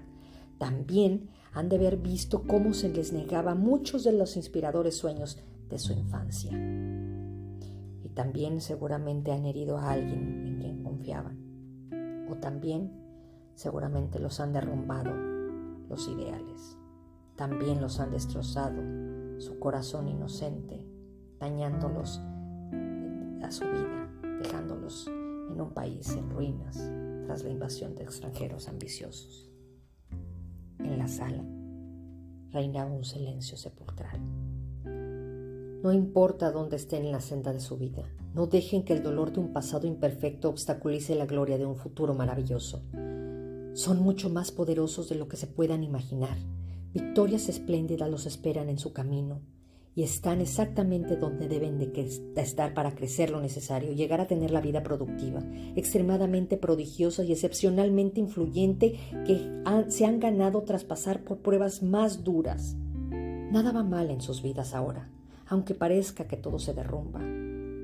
También 0.58 1.30
han 1.54 1.70
de 1.70 1.76
haber 1.76 1.98
visto 1.98 2.44
cómo 2.48 2.74
se 2.74 2.90
les 2.90 3.12
negaba 3.12 3.56
muchos 3.56 4.04
de 4.04 4.14
los 4.14 4.38
inspiradores 4.38 4.96
sueños 4.96 5.38
de 5.70 5.80
su 5.80 5.94
infancia. 5.94 6.52
Y 8.04 8.10
también 8.10 8.62
seguramente 8.62 9.32
han 9.32 9.46
herido 9.46 9.78
a 9.78 9.92
alguien 9.92 10.48
en 10.48 10.60
quien 10.60 10.84
confiaban. 10.84 11.40
O 12.30 12.36
también 12.36 12.92
seguramente 13.56 14.20
los 14.20 14.40
han 14.40 14.54
derrumbado 14.54 15.12
los 15.90 16.08
ideales. 16.08 16.78
También 17.36 17.82
los 17.82 18.00
han 18.00 18.12
destrozado 18.12 18.82
su 19.40 19.60
corazón 19.60 20.08
inocente, 20.08 20.86
dañándolos 21.40 22.22
a 23.42 23.52
su 23.52 23.66
vida, 23.66 24.10
dejándolos 24.42 25.08
en 25.08 25.60
un 25.60 25.74
país 25.74 26.10
en 26.12 26.30
ruinas 26.30 26.78
tras 27.26 27.44
la 27.44 27.50
invasión 27.50 27.96
de 27.96 28.04
extranjeros 28.04 28.68
ambiciosos. 28.70 29.51
Sala 31.08 31.44
reinaba 32.52 32.92
un 32.92 33.04
silencio 33.04 33.58
sepulcral. 33.58 34.20
No 35.84 35.92
importa 35.92 36.52
dónde 36.52 36.76
estén 36.76 37.06
en 37.06 37.12
la 37.12 37.22
senda 37.22 37.54
de 37.54 37.60
su 37.60 37.78
vida, 37.78 38.04
no 38.34 38.48
dejen 38.48 38.84
que 38.84 38.94
el 38.94 39.04
dolor 39.04 39.32
de 39.32 39.40
un 39.40 39.54
pasado 39.54 39.88
imperfecto 39.88 40.50
obstaculice 40.50 41.16
la 41.16 41.26
gloria 41.26 41.58
de 41.58 41.66
un 41.66 41.76
futuro 41.76 42.14
maravilloso. 42.14 42.84
Son 43.74 44.02
mucho 44.02 44.30
más 44.30 44.52
poderosos 44.52 45.10
de 45.10 45.16
lo 45.16 45.28
que 45.28 45.38
se 45.38 45.48
puedan 45.48 45.84
imaginar. 45.84 46.38
Victorias 46.94 47.50
espléndidas 47.50 48.10
los 48.10 48.26
esperan 48.26 48.70
en 48.70 48.78
su 48.78 48.94
camino 48.94 49.42
y 49.94 50.04
están 50.04 50.40
exactamente 50.40 51.18
donde 51.18 51.48
deben 51.48 51.78
de 51.78 52.42
estar 52.42 52.74
para 52.74 52.96
crecer 52.96 53.30
lo 53.30 53.42
necesario, 53.42 53.92
llegar 53.92 54.22
a 54.22 54.28
tener 54.28 54.52
la 54.52 54.62
vida 54.62 54.84
productiva, 54.84 55.44
extremadamente 55.76 56.58
prodigiosa 56.58 57.24
y 57.24 57.34
excepcionalmente 57.34 58.20
influyente 58.20 58.98
que 59.26 59.64
se 59.90 60.06
han 60.06 60.20
ganado 60.20 60.64
tras 60.64 60.86
pasar 60.86 61.24
por 61.24 61.40
pruebas 61.40 61.84
más 61.84 62.24
duras. 62.24 62.78
Nada 63.10 63.74
va 63.74 63.84
mal 63.84 64.10
en 64.12 64.22
sus 64.22 64.42
vidas 64.42 64.74
ahora, 64.74 65.10
aunque 65.48 65.76
parezca 65.76 66.26
que 66.26 66.38
todo 66.38 66.58
se 66.58 66.74
derrumba. 66.74 67.20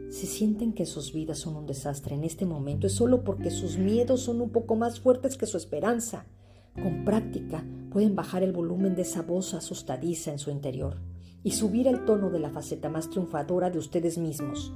Si 0.09 0.25
sienten 0.25 0.71
que 0.71 0.85
sus 0.85 1.11
vidas 1.11 1.39
son 1.39 1.57
un 1.57 1.65
desastre 1.65 2.15
en 2.15 2.23
este 2.23 2.45
momento 2.45 2.87
es 2.87 2.93
solo 2.93 3.25
porque 3.25 3.51
sus 3.51 3.77
miedos 3.77 4.21
son 4.21 4.39
un 4.39 4.51
poco 4.51 4.77
más 4.77 5.01
fuertes 5.01 5.35
que 5.35 5.45
su 5.45 5.57
esperanza. 5.57 6.25
Con 6.81 7.03
práctica 7.03 7.65
pueden 7.91 8.15
bajar 8.15 8.43
el 8.43 8.53
volumen 8.53 8.95
de 8.95 9.01
esa 9.01 9.23
voz 9.23 9.53
asustadiza 9.53 10.31
en 10.31 10.39
su 10.39 10.51
interior 10.51 10.95
y 11.47 11.51
subir 11.51 11.87
el 11.87 12.03
tono 12.03 12.29
de 12.29 12.39
la 12.39 12.49
faceta 12.49 12.89
más 12.89 13.09
triunfadora 13.09 13.69
de 13.69 13.77
ustedes 13.77 14.17
mismos. 14.17 14.73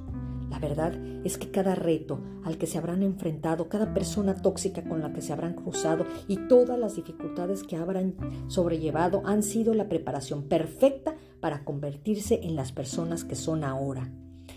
La 0.48 0.58
verdad 0.58 0.98
es 1.22 1.36
que 1.36 1.50
cada 1.50 1.74
reto 1.74 2.18
al 2.44 2.56
que 2.56 2.66
se 2.66 2.78
habrán 2.78 3.02
enfrentado, 3.02 3.68
cada 3.68 3.92
persona 3.92 4.36
tóxica 4.36 4.82
con 4.82 5.02
la 5.02 5.12
que 5.12 5.20
se 5.20 5.34
habrán 5.34 5.52
cruzado 5.52 6.06
y 6.28 6.38
todas 6.48 6.78
las 6.78 6.96
dificultades 6.96 7.62
que 7.62 7.76
habrán 7.76 8.14
sobrellevado 8.48 9.20
han 9.26 9.42
sido 9.42 9.74
la 9.74 9.90
preparación 9.90 10.44
perfecta 10.44 11.14
para 11.40 11.62
convertirse 11.62 12.40
en 12.42 12.56
las 12.56 12.72
personas 12.72 13.22
que 13.24 13.34
son 13.34 13.64
ahora. 13.64 14.10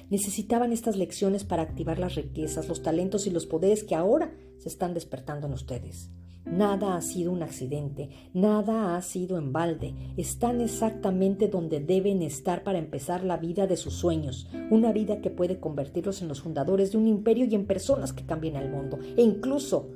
Necesitaban 0.09 0.71
estas 0.71 0.95
lecciones 0.95 1.43
para 1.43 1.63
activar 1.63 1.99
las 1.99 2.15
riquezas, 2.15 2.69
los 2.69 2.81
talentos 2.81 3.27
y 3.27 3.29
los 3.29 3.45
poderes 3.45 3.83
que 3.83 3.95
ahora 3.95 4.31
se 4.57 4.69
están 4.69 4.93
despertando 4.93 5.47
en 5.47 5.53
ustedes. 5.53 6.11
Nada 6.45 6.95
ha 6.95 7.01
sido 7.01 7.31
un 7.31 7.41
accidente, 7.41 8.09
nada 8.33 8.95
ha 8.95 9.01
sido 9.01 9.37
en 9.37 9.51
balde. 9.51 9.95
Están 10.15 10.61
exactamente 10.61 11.47
donde 11.47 11.79
deben 11.79 12.21
estar 12.21 12.63
para 12.63 12.77
empezar 12.77 13.23
la 13.23 13.37
vida 13.37 13.65
de 13.65 13.77
sus 13.77 13.95
sueños, 13.95 14.47
una 14.69 14.91
vida 14.91 15.21
que 15.21 15.31
puede 15.31 15.59
convertirlos 15.59 16.21
en 16.21 16.27
los 16.27 16.41
fundadores 16.41 16.91
de 16.91 16.99
un 16.99 17.07
imperio 17.07 17.45
y 17.45 17.55
en 17.55 17.65
personas 17.65 18.13
que 18.13 18.25
cambien 18.25 18.55
el 18.55 18.69
mundo, 18.69 18.99
e 19.17 19.23
incluso 19.23 19.89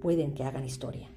pueden 0.00 0.32
que 0.32 0.44
hagan 0.44 0.64
historia. 0.64 1.08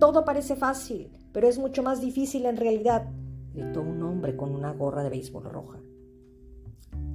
Todo 0.00 0.24
parece 0.24 0.56
fácil, 0.56 1.10
pero 1.32 1.46
es 1.46 1.58
mucho 1.58 1.82
más 1.82 2.00
difícil 2.00 2.46
en 2.46 2.56
realidad, 2.56 3.10
gritó 3.52 3.82
un 3.82 4.02
hombre 4.02 4.34
con 4.34 4.54
una 4.54 4.72
gorra 4.72 5.02
de 5.02 5.10
béisbol 5.10 5.44
roja. 5.44 5.78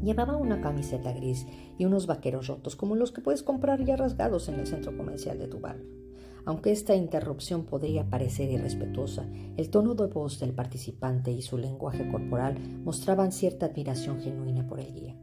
Llevaba 0.04 0.38
una 0.38 0.62
camiseta 0.62 1.14
gris 1.14 1.46
y 1.78 1.86
unos 1.86 2.08
vaqueros 2.08 2.48
rotos 2.48 2.76
como 2.76 2.96
los 2.96 3.12
que 3.12 3.22
puedes 3.22 3.44
comprar 3.44 3.84
ya 3.84 3.96
rasgados 3.96 4.50
en 4.50 4.60
el 4.60 4.68
centro 4.68 4.96
comercial 4.96 5.38
de 5.38 5.48
tu 5.48 5.60
barrio. 5.60 6.11
Aunque 6.46 6.72
esta 6.72 6.96
interrupción 6.96 7.66
podría 7.66 8.10
parecer 8.10 8.50
irrespetuosa, 8.50 9.26
el 9.58 9.70
tono 9.70 9.96
de 9.96 10.08
voz 10.08 10.40
del 10.40 10.54
participante 10.54 11.32
y 11.32 11.42
su 11.42 11.58
lenguaje 11.58 12.10
corporal 12.10 12.58
mostraban 12.84 13.32
cierta 13.32 13.68
admiración 13.68 14.20
genuina 14.20 14.68
por 14.68 14.80
el 14.80 14.94
guía. 14.94 15.16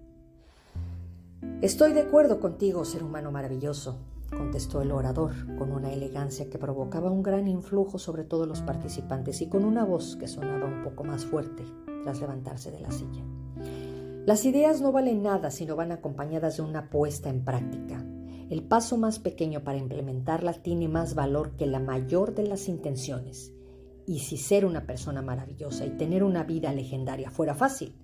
Estoy 1.60 1.92
de 1.92 2.02
acuerdo 2.02 2.40
contigo, 2.40 2.84
ser 2.84 3.02
humano 3.02 3.32
maravilloso, 3.32 3.98
contestó 4.30 4.82
el 4.82 4.92
orador, 4.92 5.32
con 5.56 5.72
una 5.72 5.92
elegancia 5.92 6.48
que 6.48 6.58
provocaba 6.58 7.10
un 7.10 7.22
gran 7.22 7.48
influjo 7.48 7.98
sobre 7.98 8.24
todos 8.24 8.46
los 8.46 8.62
participantes 8.62 9.40
y 9.40 9.48
con 9.48 9.64
una 9.64 9.84
voz 9.84 10.16
que 10.16 10.28
sonaba 10.28 10.66
un 10.66 10.82
poco 10.84 11.04
más 11.04 11.24
fuerte 11.24 11.64
tras 12.04 12.20
levantarse 12.20 12.70
de 12.70 12.80
la 12.80 12.90
silla. 12.90 13.24
Las 14.26 14.44
ideas 14.44 14.80
no 14.80 14.92
valen 14.92 15.22
nada 15.22 15.50
si 15.50 15.64
no 15.64 15.74
van 15.74 15.90
acompañadas 15.90 16.58
de 16.58 16.62
una 16.62 16.90
puesta 16.90 17.30
en 17.30 17.44
práctica. 17.44 18.04
El 18.50 18.62
paso 18.62 18.96
más 18.96 19.18
pequeño 19.18 19.62
para 19.62 19.76
implementarla 19.76 20.54
tiene 20.54 20.88
más 20.88 21.14
valor 21.14 21.56
que 21.56 21.66
la 21.66 21.80
mayor 21.80 22.34
de 22.34 22.44
las 22.44 22.68
intenciones. 22.68 23.52
Y 24.06 24.20
si 24.20 24.38
ser 24.38 24.64
una 24.64 24.86
persona 24.86 25.20
maravillosa 25.20 25.84
y 25.84 25.90
tener 25.90 26.24
una 26.24 26.44
vida 26.44 26.72
legendaria 26.72 27.30
fuera 27.30 27.54
fácil, 27.54 27.94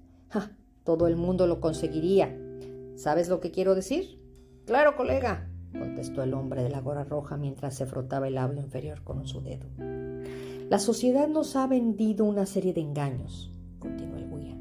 todo 0.84 1.06
el 1.06 1.16
mundo 1.16 1.46
lo 1.46 1.60
conseguiría. 1.60 2.36
¿Sabes 2.94 3.30
lo 3.30 3.40
que 3.40 3.52
quiero 3.52 3.74
decir? 3.74 4.20
Claro, 4.66 4.96
colega, 4.96 5.50
contestó 5.72 6.22
el 6.22 6.34
hombre 6.34 6.62
de 6.62 6.68
la 6.68 6.82
gorra 6.82 7.04
roja 7.04 7.38
mientras 7.38 7.74
se 7.74 7.86
frotaba 7.86 8.28
el 8.28 8.34
labio 8.34 8.60
inferior 8.60 9.02
con 9.02 9.26
su 9.26 9.40
dedo. 9.40 9.66
La 10.68 10.78
sociedad 10.78 11.26
nos 11.26 11.56
ha 11.56 11.66
vendido 11.66 12.26
una 12.26 12.44
serie 12.44 12.74
de 12.74 12.82
engaños, 12.82 13.50
continuó 13.78 14.18
el 14.18 14.28
guía, 14.28 14.58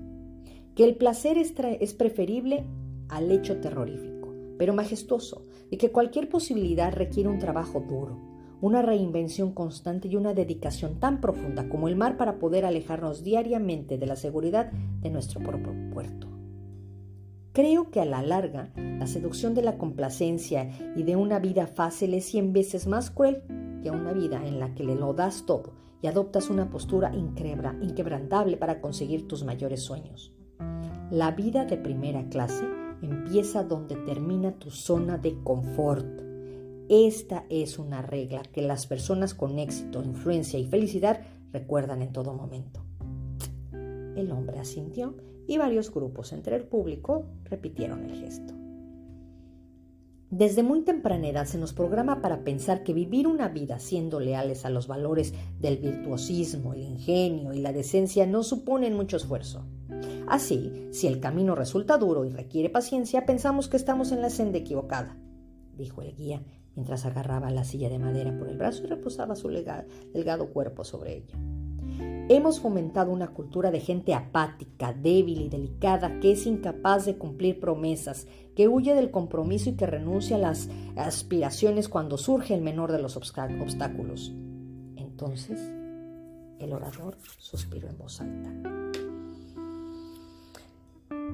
que 0.75 0.86
el 0.86 0.96
placer 0.96 1.38
es 1.38 1.94
preferible 1.94 2.63
al 3.10 3.32
hecho 3.32 3.60
terrorífico 3.60 4.13
pero 4.58 4.74
majestuoso, 4.74 5.46
y 5.74 5.77
que 5.77 5.92
cualquier 5.92 6.30
posibilidad 6.30 6.94
requiere 6.94 7.30
un 7.30 7.39
trabajo 7.39 7.80
duro, 7.80 8.20
una 8.62 8.84
reinvención 8.84 9.53
constante 9.53 10.08
y 10.08 10.15
una 10.15 10.36
dedicación 10.36 11.00
tan 11.00 11.20
profunda 11.20 11.68
como 11.68 11.88
el 11.88 11.96
mar 11.96 12.15
para 12.15 12.38
poder 12.38 12.63
alejarnos 12.63 13.24
diariamente 13.24 13.98
de 13.98 14.06
la 14.06 14.15
seguridad 14.15 14.72
de 14.72 15.10
nuestro 15.10 15.42
propio 15.42 15.74
puerto. 15.92 16.27
Creo 17.53 17.89
que 17.89 18.00
a 18.00 18.06
la 18.06 18.22
larga, 18.22 18.72
la 18.75 19.08
seducción 19.08 19.56
de 19.56 19.63
la 19.63 19.80
complacencia 19.80 20.70
y 20.96 21.01
de 21.01 21.15
una 21.15 21.39
vida 21.39 21.65
fácil 21.65 22.13
es 22.13 22.25
cien 22.25 22.53
veces 22.53 22.86
más 22.86 23.10
cruel 23.10 23.42
que 23.82 23.89
una 23.89 24.13
vida 24.13 24.46
en 24.46 24.60
la 24.60 24.75
que 24.75 24.84
le 24.84 24.94
lo 24.94 25.15
das 25.15 25.48
todo 25.48 25.74
y 26.03 26.06
adoptas 26.06 26.51
una 26.51 26.70
postura 26.70 27.12
inquebrantable 27.15 28.58
para 28.58 28.80
conseguir 28.80 29.27
tus 29.27 29.44
mayores 29.44 29.82
sueños. 29.82 30.36
La 31.10 31.32
vida 31.32 31.65
de 31.65 31.77
primera 31.77 32.30
clase 32.30 32.63
Empieza 33.03 33.63
donde 33.63 33.95
termina 33.98 34.53
tu 34.53 34.72
zona 34.72 35.19
de 35.19 35.36
confort. 35.43 36.07
Esta 36.89 37.45
es 37.50 37.77
una 37.77 38.01
regla 38.01 38.41
que 38.41 38.62
las 38.62 38.88
personas 38.88 39.33
con 39.33 39.60
éxito, 39.60 40.01
influencia 40.01 40.57
y 40.57 40.65
felicidad 40.65 41.22
recuerdan 41.51 42.01
en 42.01 42.12
todo 42.13 42.33
momento. 42.33 42.81
El 44.15 44.31
hombre 44.31 44.60
asintió 44.60 45.15
y 45.48 45.57
varios 45.57 45.93
grupos 45.93 46.33
entre 46.33 46.55
el 46.55 46.63
público 46.63 47.25
repitieron 47.43 48.05
el 48.05 48.15
gesto. 48.15 48.62
Desde 50.36 50.63
muy 50.63 50.82
temprana 50.82 51.28
edad 51.28 51.46
se 51.46 51.60
nos 51.60 51.74
programa 51.74 52.20
para 52.20 52.44
pensar 52.44 52.82
que 52.82 52.92
vivir 52.92 53.28
una 53.28 53.50
vida 53.50 53.78
siendo 53.78 54.20
leales 54.20 54.66
a 54.66 54.72
los 54.72 54.88
valores 54.88 55.32
del 55.60 55.78
virtuosismo, 55.78 56.74
el 56.74 56.82
ingenio 56.82 57.54
y 57.54 57.60
la 57.60 57.72
decencia 57.72 58.25
no 58.25 58.42
suponen 58.42 58.96
mucho 58.96 59.18
esfuerzo. 59.18 59.68
Así, 60.28 60.88
si 60.92 61.06
el 61.06 61.20
camino 61.20 61.54
resulta 61.54 62.00
duro 62.00 62.25
y 62.25 62.32
requiere 62.32 62.72
paciencia, 62.72 63.28
pensamos 63.28 63.68
que 63.68 63.78
estamos 63.78 64.12
en 64.12 64.24
la 64.24 64.32
senda 64.32 64.58
equivocada, 64.58 65.16
dijo 65.78 66.02
el 66.02 66.16
guía 66.16 66.42
mientras 66.74 67.06
agarraba 67.06 67.52
la 67.52 67.63
silla 67.63 67.90
de 67.90 68.00
madera 68.00 68.36
por 68.36 68.50
el 68.50 68.58
brazo 68.58 68.86
y 68.86 68.88
reposaba 68.88 69.36
su 69.36 69.50
delgado 69.50 70.50
cuerpo 70.50 70.84
sobre 70.84 71.18
ella. 71.18 71.38
Hemos 72.30 72.62
fomentado 72.62 73.12
una 73.12 73.27
cultura 73.27 73.70
de 73.70 73.82
gente 73.82 74.13
apática, 74.13 74.94
débil 74.94 75.42
y 75.42 75.50
delicada, 75.50 76.22
que 76.22 76.32
es 76.32 76.46
incapaz 76.46 77.06
de 77.06 77.18
cumplir 77.18 77.60
promesas, 77.60 78.27
que 78.56 78.70
huye 78.70 78.96
del 78.96 79.12
compromiso 79.12 79.70
y 79.70 79.74
que 79.74 79.86
renuncia 79.86 80.38
a 80.38 80.39
las 80.39 80.70
aspiraciones 80.96 81.89
cuando 81.89 82.18
surge 82.18 82.53
el 82.53 82.62
menor 82.62 82.94
de 82.94 83.01
los 83.01 83.18
obstáculos. 83.18 84.32
Entonces, 84.96 85.60
el 86.60 86.72
orador 86.72 87.18
suspiró 87.39 87.89
en 87.89 87.98
voz 87.98 88.22
alta. 88.22 88.53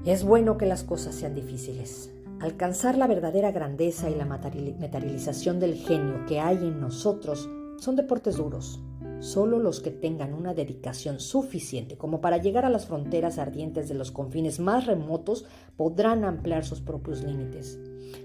Es 0.06 0.24
bueno 0.24 0.58
que 0.58 0.66
las 0.66 0.84
cosas 0.84 1.14
sean 1.14 1.36
difíciles. 1.36 2.12
Alcanzar 2.40 2.98
la 2.98 3.06
verdadera 3.06 3.52
grandeza 3.52 4.10
y 4.10 4.16
la 4.16 4.26
materialización 4.26 5.60
del 5.60 5.76
genio 5.76 6.26
que 6.26 6.40
hay 6.40 6.58
en 6.58 6.80
nosotros 6.80 7.48
son 7.78 7.96
deportes 7.96 8.38
duros. 8.38 8.82
Solo 9.20 9.60
los 9.60 9.82
que 9.82 9.92
tengan 9.92 10.34
una 10.34 10.54
dedicación 10.54 11.20
suficiente 11.20 11.98
como 11.98 12.22
para 12.22 12.38
llegar 12.38 12.64
a 12.64 12.70
las 12.70 12.86
fronteras 12.86 13.38
ardientes 13.38 13.90
de 13.90 13.96
los 13.96 14.12
confines 14.12 14.60
más 14.60 14.86
remotos 14.86 15.46
podrán 15.76 16.24
ampliar 16.24 16.64
sus 16.64 16.80
propios 16.80 17.24
límites. 17.24 17.78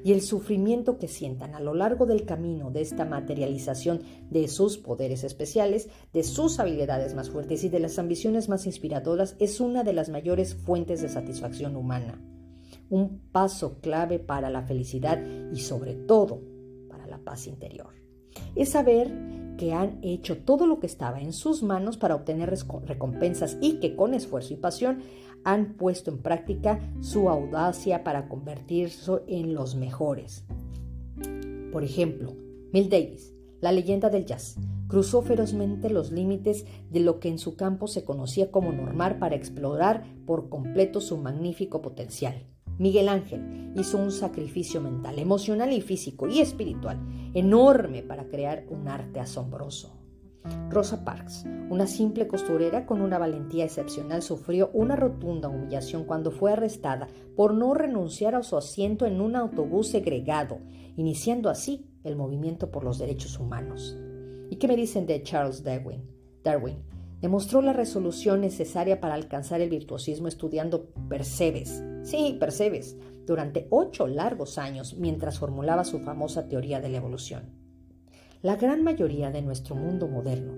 Y 0.05 0.13
el 0.13 0.23
sufrimiento 0.23 0.99
que 0.99 1.09
sientan 1.09 1.55
a 1.57 1.61
lo 1.61 1.75
largo 1.75 2.07
del 2.07 2.25
camino 2.25 2.71
de 2.71 2.81
esta 2.81 3.05
materialización 3.05 4.03
de 4.31 4.47
sus 4.47 4.79
poderes 4.79 5.25
especiales, 5.25 5.89
de 6.13 6.23
sus 6.23 6.61
habilidades 6.61 7.15
más 7.15 7.29
fuertes 7.29 7.65
y 7.65 7.69
de 7.69 7.81
las 7.81 7.99
ambiciones 7.99 8.49
más 8.49 8.65
inspiradoras 8.65 9.37
es 9.41 9.61
una 9.61 9.83
de 9.83 9.93
las 9.93 10.09
mayores 10.09 10.55
fuentes 10.55 11.03
de 11.03 11.09
satisfacción 11.09 11.75
humana. 11.75 12.23
Un 12.89 13.19
paso 13.33 13.81
clave 13.81 14.21
para 14.21 14.49
la 14.49 14.63
felicidad 14.63 15.21
y 15.53 15.59
sobre 15.61 15.95
todo 15.95 16.41
para 16.89 17.07
la 17.07 17.19
paz 17.19 17.49
interior. 17.49 17.95
Es 18.55 18.71
saber 18.71 19.44
que 19.57 19.73
han 19.73 19.99
hecho 20.03 20.39
todo 20.39 20.67
lo 20.67 20.81
que 20.81 20.87
estaba 20.87 21.21
en 21.21 21.33
sus 21.33 21.63
manos 21.63 21.97
para 21.97 22.15
obtener 22.15 22.53
recompensas 22.87 23.57
y 23.61 23.81
que 23.81 23.97
con 23.97 24.15
esfuerzo 24.15 24.55
y 24.55 24.57
pasión 24.57 25.03
han 25.45 25.75
puesto 25.75 26.11
en 26.11 26.19
práctica 26.19 26.81
su 27.01 27.29
audacia 27.29 28.03
para 28.03 28.29
convertirse 28.29 29.13
en 29.27 29.55
los 29.55 29.77
mejores. 29.77 30.45
Por 31.73 31.85
ejemplo, 31.85 32.33
Mill 32.73 32.89
Davis, 32.89 33.35
la 33.61 33.73
leyenda 33.73 34.11
del 34.11 34.27
jazz, 34.27 34.57
cruzó 34.89 35.23
ferozmente 35.23 35.91
los 35.91 36.13
límites 36.13 36.67
de 36.91 37.01
lo 37.01 37.19
que 37.19 37.29
en 37.29 37.39
su 37.39 37.57
campo 37.57 37.89
se 37.89 38.05
conocía 38.05 38.51
como 38.51 38.73
normal 38.73 39.19
para 39.19 39.37
explorar 39.37 40.05
por 40.27 40.49
completo 40.49 41.01
su 41.01 41.17
magnífico 41.17 41.83
potencial. 41.83 42.54
Miguel 42.79 43.09
Ángel 43.09 43.73
hizo 43.77 43.99
un 43.99 44.11
sacrificio 44.11 44.81
mental, 44.81 45.19
emocional 45.19 45.73
y 45.73 45.81
físico 45.81 46.29
y 46.29 46.41
espiritual 46.41 46.99
enorme 47.35 48.03
para 48.03 48.29
crear 48.29 48.65
un 48.71 48.89
arte 48.89 49.21
asombroso. 49.21 50.01
Rosa 50.71 51.05
Parks, 51.05 51.47
una 51.71 51.87
simple 51.87 52.29
costurera 52.29 52.85
con 52.85 53.01
una 53.01 53.19
valentía 53.19 53.65
excepcional, 53.65 54.23
sufrió 54.23 54.71
una 54.75 54.95
rotunda 54.95 55.49
humillación 55.49 56.05
cuando 56.05 56.31
fue 56.31 56.53
arrestada 56.53 57.09
por 57.35 57.55
no 57.55 57.73
renunciar 57.73 58.35
a 58.35 58.43
su 58.43 58.57
asiento 58.57 59.07
en 59.07 59.21
un 59.21 59.37
autobús 59.37 59.89
segregado, 59.89 60.59
iniciando 60.97 61.49
así 61.49 61.87
el 62.05 62.17
movimiento 62.17 62.71
por 62.71 62.85
los 62.85 62.99
derechos 62.99 63.39
humanos. 63.41 63.97
¿Y 64.51 64.57
qué 64.57 64.69
me 64.69 64.77
dicen 64.77 65.07
de 65.07 65.23
Charles 65.23 65.65
Darwin? 65.65 66.03
Darwin 66.43 66.77
demostró 67.23 67.63
la 67.63 67.73
resolución 67.73 68.43
necesaria 68.43 69.01
para 69.01 69.15
alcanzar 69.15 69.63
el 69.63 69.71
virtuosismo 69.71 70.29
estudiando 70.29 70.91
Percebes, 71.09 71.83
sí, 72.05 72.37
Percebes, 72.39 72.97
durante 73.27 73.67
ocho 73.71 74.07
largos 74.07 74.59
años 74.59 74.97
mientras 74.97 75.39
formulaba 75.39 75.85
su 75.85 75.99
famosa 75.99 76.47
teoría 76.47 76.81
de 76.81 76.91
la 76.91 76.99
evolución. 76.99 77.51
La 78.43 78.57
gran 78.57 78.85
mayoría 78.85 79.31
de 79.31 79.43
nuestro 79.43 79.75
mundo 79.75 80.07
moderno, 80.07 80.53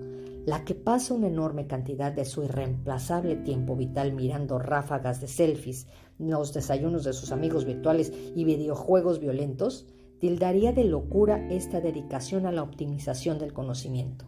la 0.45 0.63
que 0.63 0.75
pasa 0.75 1.13
una 1.13 1.27
enorme 1.27 1.67
cantidad 1.67 2.11
de 2.11 2.25
su 2.25 2.43
irreemplazable 2.43 3.35
tiempo 3.35 3.75
vital 3.75 4.13
mirando 4.13 4.59
ráfagas 4.59 5.19
de 5.21 5.27
selfies, 5.27 5.87
los 6.19 6.53
desayunos 6.53 7.03
de 7.03 7.13
sus 7.13 7.31
amigos 7.31 7.65
virtuales 7.65 8.13
y 8.35 8.43
videojuegos 8.43 9.19
violentos, 9.19 9.87
tildaría 10.19 10.73
de 10.73 10.83
locura 10.83 11.47
esta 11.49 11.79
dedicación 11.79 12.45
a 12.45 12.51
la 12.51 12.63
optimización 12.63 13.39
del 13.39 13.53
conocimiento. 13.53 14.25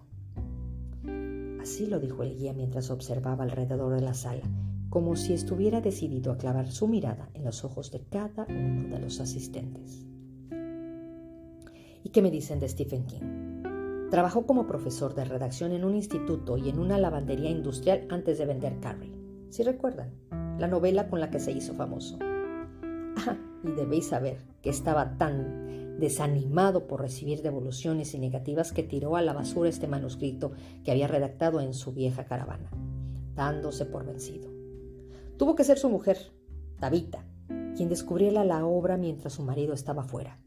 Así 1.62 1.88
lo 1.88 2.00
dijo 2.00 2.24
el 2.24 2.36
guía 2.38 2.54
mientras 2.54 2.90
observaba 2.92 3.44
alrededor 3.44 3.94
de 3.94 4.02
la 4.02 4.14
sala, 4.14 4.44
como 4.90 5.16
si 5.16 5.34
estuviera 5.34 5.82
decidido 5.82 6.32
a 6.32 6.38
clavar 6.38 6.72
su 6.72 6.88
mirada 6.88 7.30
en 7.34 7.44
los 7.46 7.64
ojos 7.64 7.92
de 7.92 8.02
cada 8.02 8.46
uno 8.50 8.90
de 8.90 9.00
los 9.00 9.20
asistentes. 9.20 10.06
¿Y 12.04 12.10
qué 12.10 12.22
me 12.22 12.32
dicen 12.32 12.60
de 12.60 12.70
Stephen 12.70 13.06
King? 13.06 14.10
Trabajó 14.10 14.46
como 14.46 14.66
profesor 14.66 15.14
de 15.14 15.26
redacción 15.26 15.72
en 15.72 15.86
un 15.86 15.96
instituto 15.96 16.58
y 16.58 16.70
en 16.70 16.80
una 16.80 16.98
lavandería 16.98 17.52
industrial 17.52 18.08
antes 18.10 18.40
de 18.40 18.46
vender 18.46 18.80
Carrie. 18.80 19.14
Si 19.50 19.64
recuerdan, 19.64 20.12
la 20.58 20.68
novela 20.68 21.08
con 21.08 21.20
la 21.20 21.30
que 21.30 21.40
se 21.40 21.52
hizo 21.52 21.76
famoso. 21.76 22.18
Ah, 22.22 23.38
y 23.64 23.72
debéis 23.72 24.08
saber 24.08 24.40
que 24.62 24.72
estaba 24.72 25.18
tan 25.18 26.00
desanimado 26.00 26.88
por 26.88 27.02
recibir 27.02 27.42
devoluciones 27.42 28.14
y 28.14 28.20
negativas 28.20 28.72
que 28.72 28.84
tiró 28.84 29.16
a 29.16 29.22
la 29.22 29.34
basura 29.34 29.70
este 29.70 29.88
manuscrito 29.88 30.54
que 30.84 30.92
había 30.92 31.08
redactado 31.08 31.60
en 31.62 31.74
su 31.74 31.92
vieja 31.92 32.26
caravana, 32.26 32.72
dándose 33.36 33.86
por 33.86 34.06
vencido. 34.06 34.59
Tuvo 35.40 35.56
que 35.56 35.64
ser 35.64 35.80
su 35.80 35.90
mujer, 35.90 36.34
Tabita, 36.82 37.26
quien 37.78 37.88
descubriera 37.88 38.44
la 38.44 38.66
obra 38.66 38.98
mientras 38.98 39.32
su 39.32 39.42
marido 39.42 39.74
estaba 39.74 40.04
fuera. 40.04 40.38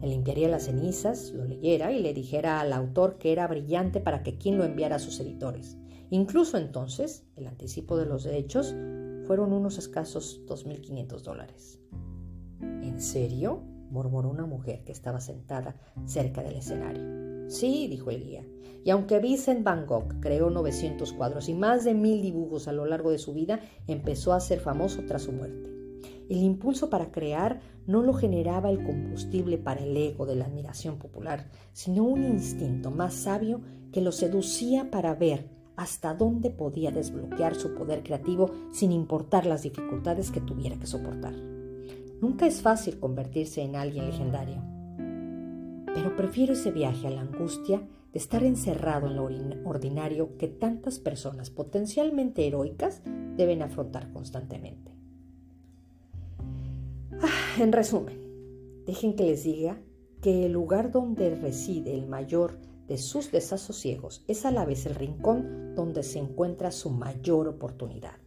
Le 0.00 0.08
limpiaría 0.08 0.48
las 0.48 0.64
cenizas, 0.64 1.30
lo 1.30 1.44
leyera 1.44 1.92
y 1.92 2.02
le 2.02 2.12
dijera 2.12 2.58
al 2.58 2.72
autor 2.72 3.16
que 3.16 3.30
era 3.30 3.46
brillante 3.46 4.00
para 4.00 4.24
que 4.24 4.36
quien 4.36 4.58
lo 4.58 4.64
enviara 4.64 4.96
a 4.96 4.98
sus 4.98 5.20
editores. 5.20 5.78
Incluso 6.10 6.58
entonces, 6.58 7.24
el 7.36 7.46
anticipo 7.46 7.96
de 7.96 8.06
los 8.06 8.24
derechos 8.24 8.74
fueron 9.24 9.52
unos 9.52 9.78
escasos 9.78 10.42
2.500 10.48 11.20
dólares. 11.20 11.78
¿En 12.60 13.00
serio? 13.00 13.62
murmuró 13.90 14.30
una 14.30 14.46
mujer 14.46 14.82
que 14.82 14.90
estaba 14.90 15.20
sentada 15.20 15.76
cerca 16.06 16.42
del 16.42 16.56
escenario. 16.56 17.23
Sí, 17.48 17.88
dijo 17.88 18.10
el 18.10 18.24
guía, 18.24 18.44
y 18.84 18.90
aunque 18.90 19.18
Vincent 19.18 19.64
Van 19.64 19.86
Gogh 19.86 20.20
creó 20.20 20.50
900 20.50 21.12
cuadros 21.14 21.48
y 21.48 21.54
más 21.54 21.84
de 21.84 21.94
mil 21.94 22.20
dibujos 22.20 22.68
a 22.68 22.72
lo 22.72 22.84
largo 22.84 23.10
de 23.10 23.18
su 23.18 23.32
vida, 23.32 23.60
empezó 23.86 24.32
a 24.32 24.40
ser 24.40 24.60
famoso 24.60 25.02
tras 25.06 25.22
su 25.22 25.32
muerte. 25.32 25.70
El 26.28 26.38
impulso 26.38 26.90
para 26.90 27.10
crear 27.10 27.60
no 27.86 28.02
lo 28.02 28.14
generaba 28.14 28.70
el 28.70 28.82
combustible 28.82 29.58
para 29.58 29.82
el 29.82 29.96
ego 29.96 30.26
de 30.26 30.36
la 30.36 30.46
admiración 30.46 30.98
popular, 30.98 31.50
sino 31.72 32.04
un 32.04 32.24
instinto 32.24 32.90
más 32.90 33.14
sabio 33.14 33.60
que 33.92 34.00
lo 34.00 34.12
seducía 34.12 34.90
para 34.90 35.14
ver 35.14 35.48
hasta 35.76 36.14
dónde 36.14 36.50
podía 36.50 36.90
desbloquear 36.90 37.54
su 37.54 37.74
poder 37.74 38.02
creativo 38.02 38.50
sin 38.72 38.92
importar 38.92 39.44
las 39.44 39.62
dificultades 39.62 40.30
que 40.30 40.40
tuviera 40.40 40.78
que 40.78 40.86
soportar. 40.86 41.34
Nunca 42.20 42.46
es 42.46 42.62
fácil 42.62 42.98
convertirse 42.98 43.62
en 43.62 43.76
alguien 43.76 44.06
legendario. 44.06 44.73
Pero 45.94 46.16
prefiero 46.16 46.54
ese 46.54 46.72
viaje 46.72 47.06
a 47.06 47.10
la 47.10 47.20
angustia 47.20 47.78
de 48.12 48.18
estar 48.18 48.42
encerrado 48.44 49.06
en 49.06 49.16
lo 49.16 49.24
ordinario 49.68 50.36
que 50.36 50.48
tantas 50.48 50.98
personas 50.98 51.50
potencialmente 51.50 52.46
heroicas 52.46 53.02
deben 53.36 53.62
afrontar 53.62 54.12
constantemente. 54.12 54.92
Ah, 57.20 57.62
en 57.62 57.72
resumen, 57.72 58.82
dejen 58.86 59.14
que 59.14 59.24
les 59.24 59.44
diga 59.44 59.80
que 60.20 60.46
el 60.46 60.52
lugar 60.52 60.90
donde 60.90 61.34
reside 61.34 61.94
el 61.94 62.06
mayor 62.06 62.58
de 62.88 62.98
sus 62.98 63.30
desasosiegos 63.30 64.24
es 64.28 64.44
a 64.44 64.50
la 64.50 64.64
vez 64.64 64.86
el 64.86 64.94
rincón 64.94 65.74
donde 65.74 66.02
se 66.02 66.18
encuentra 66.18 66.70
su 66.70 66.90
mayor 66.90 67.48
oportunidad 67.48 68.23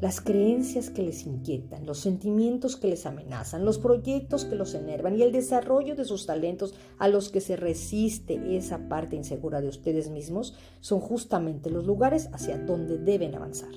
las 0.00 0.20
creencias 0.20 0.90
que 0.90 1.02
les 1.02 1.26
inquietan, 1.26 1.86
los 1.86 1.98
sentimientos 1.98 2.76
que 2.76 2.88
les 2.88 3.06
amenazan, 3.06 3.64
los 3.64 3.78
proyectos 3.78 4.44
que 4.44 4.56
los 4.56 4.74
enervan 4.74 5.18
y 5.18 5.22
el 5.22 5.32
desarrollo 5.32 5.96
de 5.96 6.04
sus 6.04 6.26
talentos 6.26 6.74
a 6.98 7.08
los 7.08 7.30
que 7.30 7.40
se 7.40 7.56
resiste 7.56 8.56
esa 8.56 8.88
parte 8.88 9.16
insegura 9.16 9.60
de 9.60 9.68
ustedes 9.68 10.10
mismos 10.10 10.54
son 10.80 11.00
justamente 11.00 11.70
los 11.70 11.86
lugares 11.86 12.28
hacia 12.32 12.58
donde 12.58 12.98
deben 12.98 13.34
avanzar. 13.34 13.72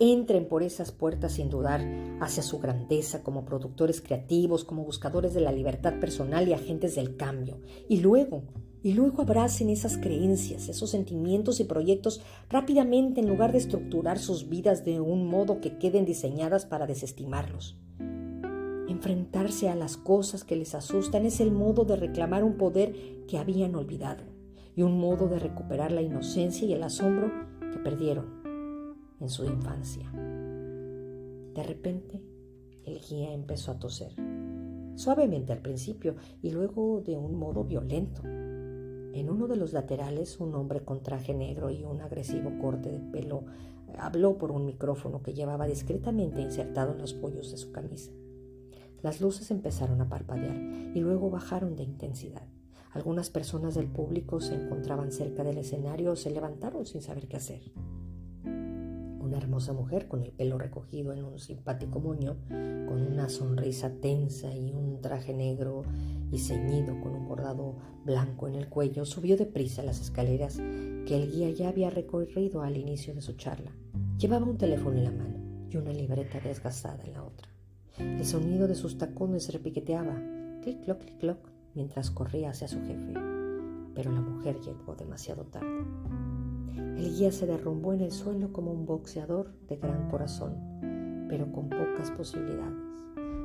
Entren 0.00 0.48
por 0.48 0.62
esas 0.62 0.90
puertas 0.90 1.34
sin 1.34 1.50
dudar 1.50 1.80
hacia 2.20 2.42
su 2.42 2.58
grandeza 2.58 3.22
como 3.22 3.44
productores 3.44 4.00
creativos, 4.00 4.64
como 4.64 4.84
buscadores 4.84 5.34
de 5.34 5.40
la 5.40 5.52
libertad 5.52 6.00
personal 6.00 6.48
y 6.48 6.52
agentes 6.52 6.96
del 6.96 7.16
cambio. 7.16 7.60
Y 7.88 8.00
luego, 8.00 8.42
y 8.84 8.92
luego 8.92 9.22
abracen 9.22 9.70
esas 9.70 9.96
creencias, 9.96 10.68
esos 10.68 10.90
sentimientos 10.90 11.58
y 11.58 11.64
proyectos 11.64 12.20
rápidamente 12.50 13.22
en 13.22 13.28
lugar 13.28 13.50
de 13.50 13.58
estructurar 13.58 14.18
sus 14.18 14.50
vidas 14.50 14.84
de 14.84 15.00
un 15.00 15.26
modo 15.26 15.62
que 15.62 15.78
queden 15.78 16.04
diseñadas 16.04 16.66
para 16.66 16.86
desestimarlos. 16.86 17.78
Enfrentarse 18.86 19.70
a 19.70 19.74
las 19.74 19.96
cosas 19.96 20.44
que 20.44 20.54
les 20.54 20.74
asustan 20.74 21.24
es 21.24 21.40
el 21.40 21.50
modo 21.50 21.86
de 21.86 21.96
reclamar 21.96 22.44
un 22.44 22.58
poder 22.58 22.94
que 23.26 23.38
habían 23.38 23.74
olvidado 23.74 24.22
y 24.76 24.82
un 24.82 25.00
modo 25.00 25.28
de 25.28 25.38
recuperar 25.38 25.90
la 25.90 26.02
inocencia 26.02 26.68
y 26.68 26.74
el 26.74 26.82
asombro 26.82 27.32
que 27.72 27.78
perdieron 27.78 28.26
en 29.18 29.30
su 29.30 29.46
infancia. 29.46 30.10
De 30.12 31.62
repente, 31.62 32.20
el 32.84 33.00
guía 33.00 33.32
empezó 33.32 33.70
a 33.70 33.78
toser, 33.78 34.12
suavemente 34.94 35.54
al 35.54 35.62
principio 35.62 36.16
y 36.42 36.50
luego 36.50 37.00
de 37.00 37.16
un 37.16 37.38
modo 37.38 37.64
violento. 37.64 38.20
En 39.14 39.30
uno 39.30 39.46
de 39.46 39.54
los 39.54 39.72
laterales, 39.72 40.40
un 40.40 40.56
hombre 40.56 40.80
con 40.80 41.04
traje 41.04 41.34
negro 41.34 41.70
y 41.70 41.84
un 41.84 42.00
agresivo 42.00 42.58
corte 42.60 42.90
de 42.90 42.98
pelo 42.98 43.44
habló 43.96 44.38
por 44.38 44.50
un 44.50 44.66
micrófono 44.66 45.22
que 45.22 45.34
llevaba 45.34 45.68
discretamente 45.68 46.42
insertado 46.42 46.92
en 46.92 46.98
los 46.98 47.14
pollos 47.14 47.52
de 47.52 47.56
su 47.56 47.70
camisa. 47.70 48.10
Las 49.02 49.20
luces 49.20 49.52
empezaron 49.52 50.00
a 50.00 50.08
parpadear 50.08 50.56
y 50.56 50.98
luego 50.98 51.30
bajaron 51.30 51.76
de 51.76 51.84
intensidad. 51.84 52.48
Algunas 52.90 53.30
personas 53.30 53.76
del 53.76 53.86
público 53.86 54.40
se 54.40 54.56
encontraban 54.56 55.12
cerca 55.12 55.44
del 55.44 55.58
escenario 55.58 56.10
o 56.10 56.16
se 56.16 56.30
levantaron 56.30 56.84
sin 56.84 57.00
saber 57.00 57.28
qué 57.28 57.36
hacer. 57.36 57.62
Un 59.34 59.38
una 59.38 59.46
hermosa 59.46 59.72
mujer 59.72 60.06
con 60.06 60.22
el 60.22 60.30
pelo 60.30 60.58
recogido 60.58 61.12
en 61.12 61.24
un 61.24 61.40
simpático 61.40 61.98
moño, 61.98 62.36
con 62.48 63.02
una 63.02 63.28
sonrisa 63.28 63.90
tensa 64.00 64.54
y 64.54 64.70
un 64.70 65.00
traje 65.00 65.34
negro 65.34 65.82
y 66.30 66.38
ceñido 66.38 67.00
con 67.00 67.16
un 67.16 67.26
bordado 67.26 67.74
blanco 68.04 68.46
en 68.46 68.54
el 68.54 68.68
cuello, 68.68 69.04
subió 69.04 69.36
deprisa 69.36 69.82
las 69.82 70.00
escaleras 70.00 70.58
que 70.58 71.16
el 71.16 71.32
guía 71.32 71.50
ya 71.50 71.68
había 71.68 71.90
recorrido 71.90 72.62
al 72.62 72.76
inicio 72.76 73.12
de 73.12 73.22
su 73.22 73.32
charla. 73.32 73.72
Llevaba 74.18 74.46
un 74.46 74.56
teléfono 74.56 74.98
en 74.98 75.04
la 75.04 75.10
mano 75.10 75.66
y 75.68 75.78
una 75.78 75.92
libreta 75.92 76.38
desgastada 76.38 77.02
en 77.02 77.14
la 77.14 77.24
otra. 77.24 77.48
El 77.98 78.24
sonido 78.24 78.68
de 78.68 78.76
sus 78.76 78.98
tacones 78.98 79.52
repiqueteaba, 79.52 80.14
clic, 80.62 80.84
cloc, 80.84 81.00
clic, 81.00 81.18
cloc, 81.18 81.50
mientras 81.74 82.12
corría 82.12 82.50
hacia 82.50 82.68
su 82.68 82.78
jefe. 82.82 83.14
Pero 83.96 84.12
la 84.12 84.20
mujer 84.20 84.60
llegó 84.60 84.94
demasiado 84.94 85.42
tarde. 85.46 85.84
El 86.76 87.16
guía 87.16 87.30
se 87.30 87.46
derrumbó 87.46 87.92
en 87.92 88.00
el 88.00 88.12
suelo 88.12 88.52
como 88.52 88.72
un 88.72 88.86
boxeador 88.86 89.52
de 89.68 89.76
gran 89.76 90.08
corazón, 90.08 90.54
pero 91.28 91.50
con 91.52 91.68
pocas 91.68 92.10
posibilidades, 92.10 92.82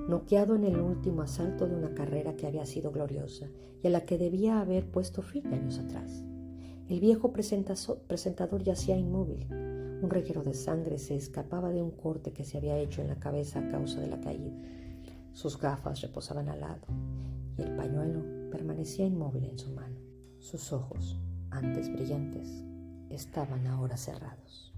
noqueado 0.08 0.56
en 0.56 0.63
el 0.63 0.80
último 0.80 1.22
asalto 1.22 1.68
de 1.68 1.76
una 1.76 1.94
carrera 1.94 2.36
que 2.36 2.48
había 2.48 2.65
sido 2.65 2.92
gloriosa 2.92 3.48
y 3.84 3.88
a 3.88 3.89
la 3.89 4.02
que 4.02 4.18
debía 4.18 4.60
haber 4.60 4.89
puesto 4.89 5.22
fin 5.22 5.46
años 5.54 5.80
atrás. 5.80 6.24
El 6.88 7.00
viejo 7.00 7.32
presentador 7.34 8.63
yacía 8.63 8.98
inmóvil. 8.98 9.46
Un 10.02 10.10
reguero 10.10 10.44
de 10.44 10.56
sangre 10.56 10.98
se 10.98 11.15
escapaba 11.15 11.70
de 11.70 11.84
un 11.84 11.92
corte 11.92 12.32
que 12.34 12.44
se 12.44 12.58
había 12.58 12.78
hecho 12.80 13.02
en 13.02 13.10
la 13.10 13.20
cabeza 13.20 13.60
a 13.60 13.70
causa 13.70 14.02
de 14.02 14.08
la 14.08 14.20
caída. 14.20 14.58
Sus 15.34 15.60
gafas 15.60 16.02
reposaban 16.02 16.50
al 16.50 16.62
lado 16.62 16.88
y 17.58 17.62
el 17.62 17.76
pañuelo 17.76 18.50
permanecía 18.50 19.06
inmóvil 19.06 19.46
en 19.46 19.60
su 19.60 19.72
mano. 19.72 20.00
Sus 20.39 20.74
ojos, 20.74 21.20
antes 21.52 21.92
brillantes, 21.92 22.63
estaban 23.10 23.67
ahora 23.67 23.98
cerrados. 23.98 24.74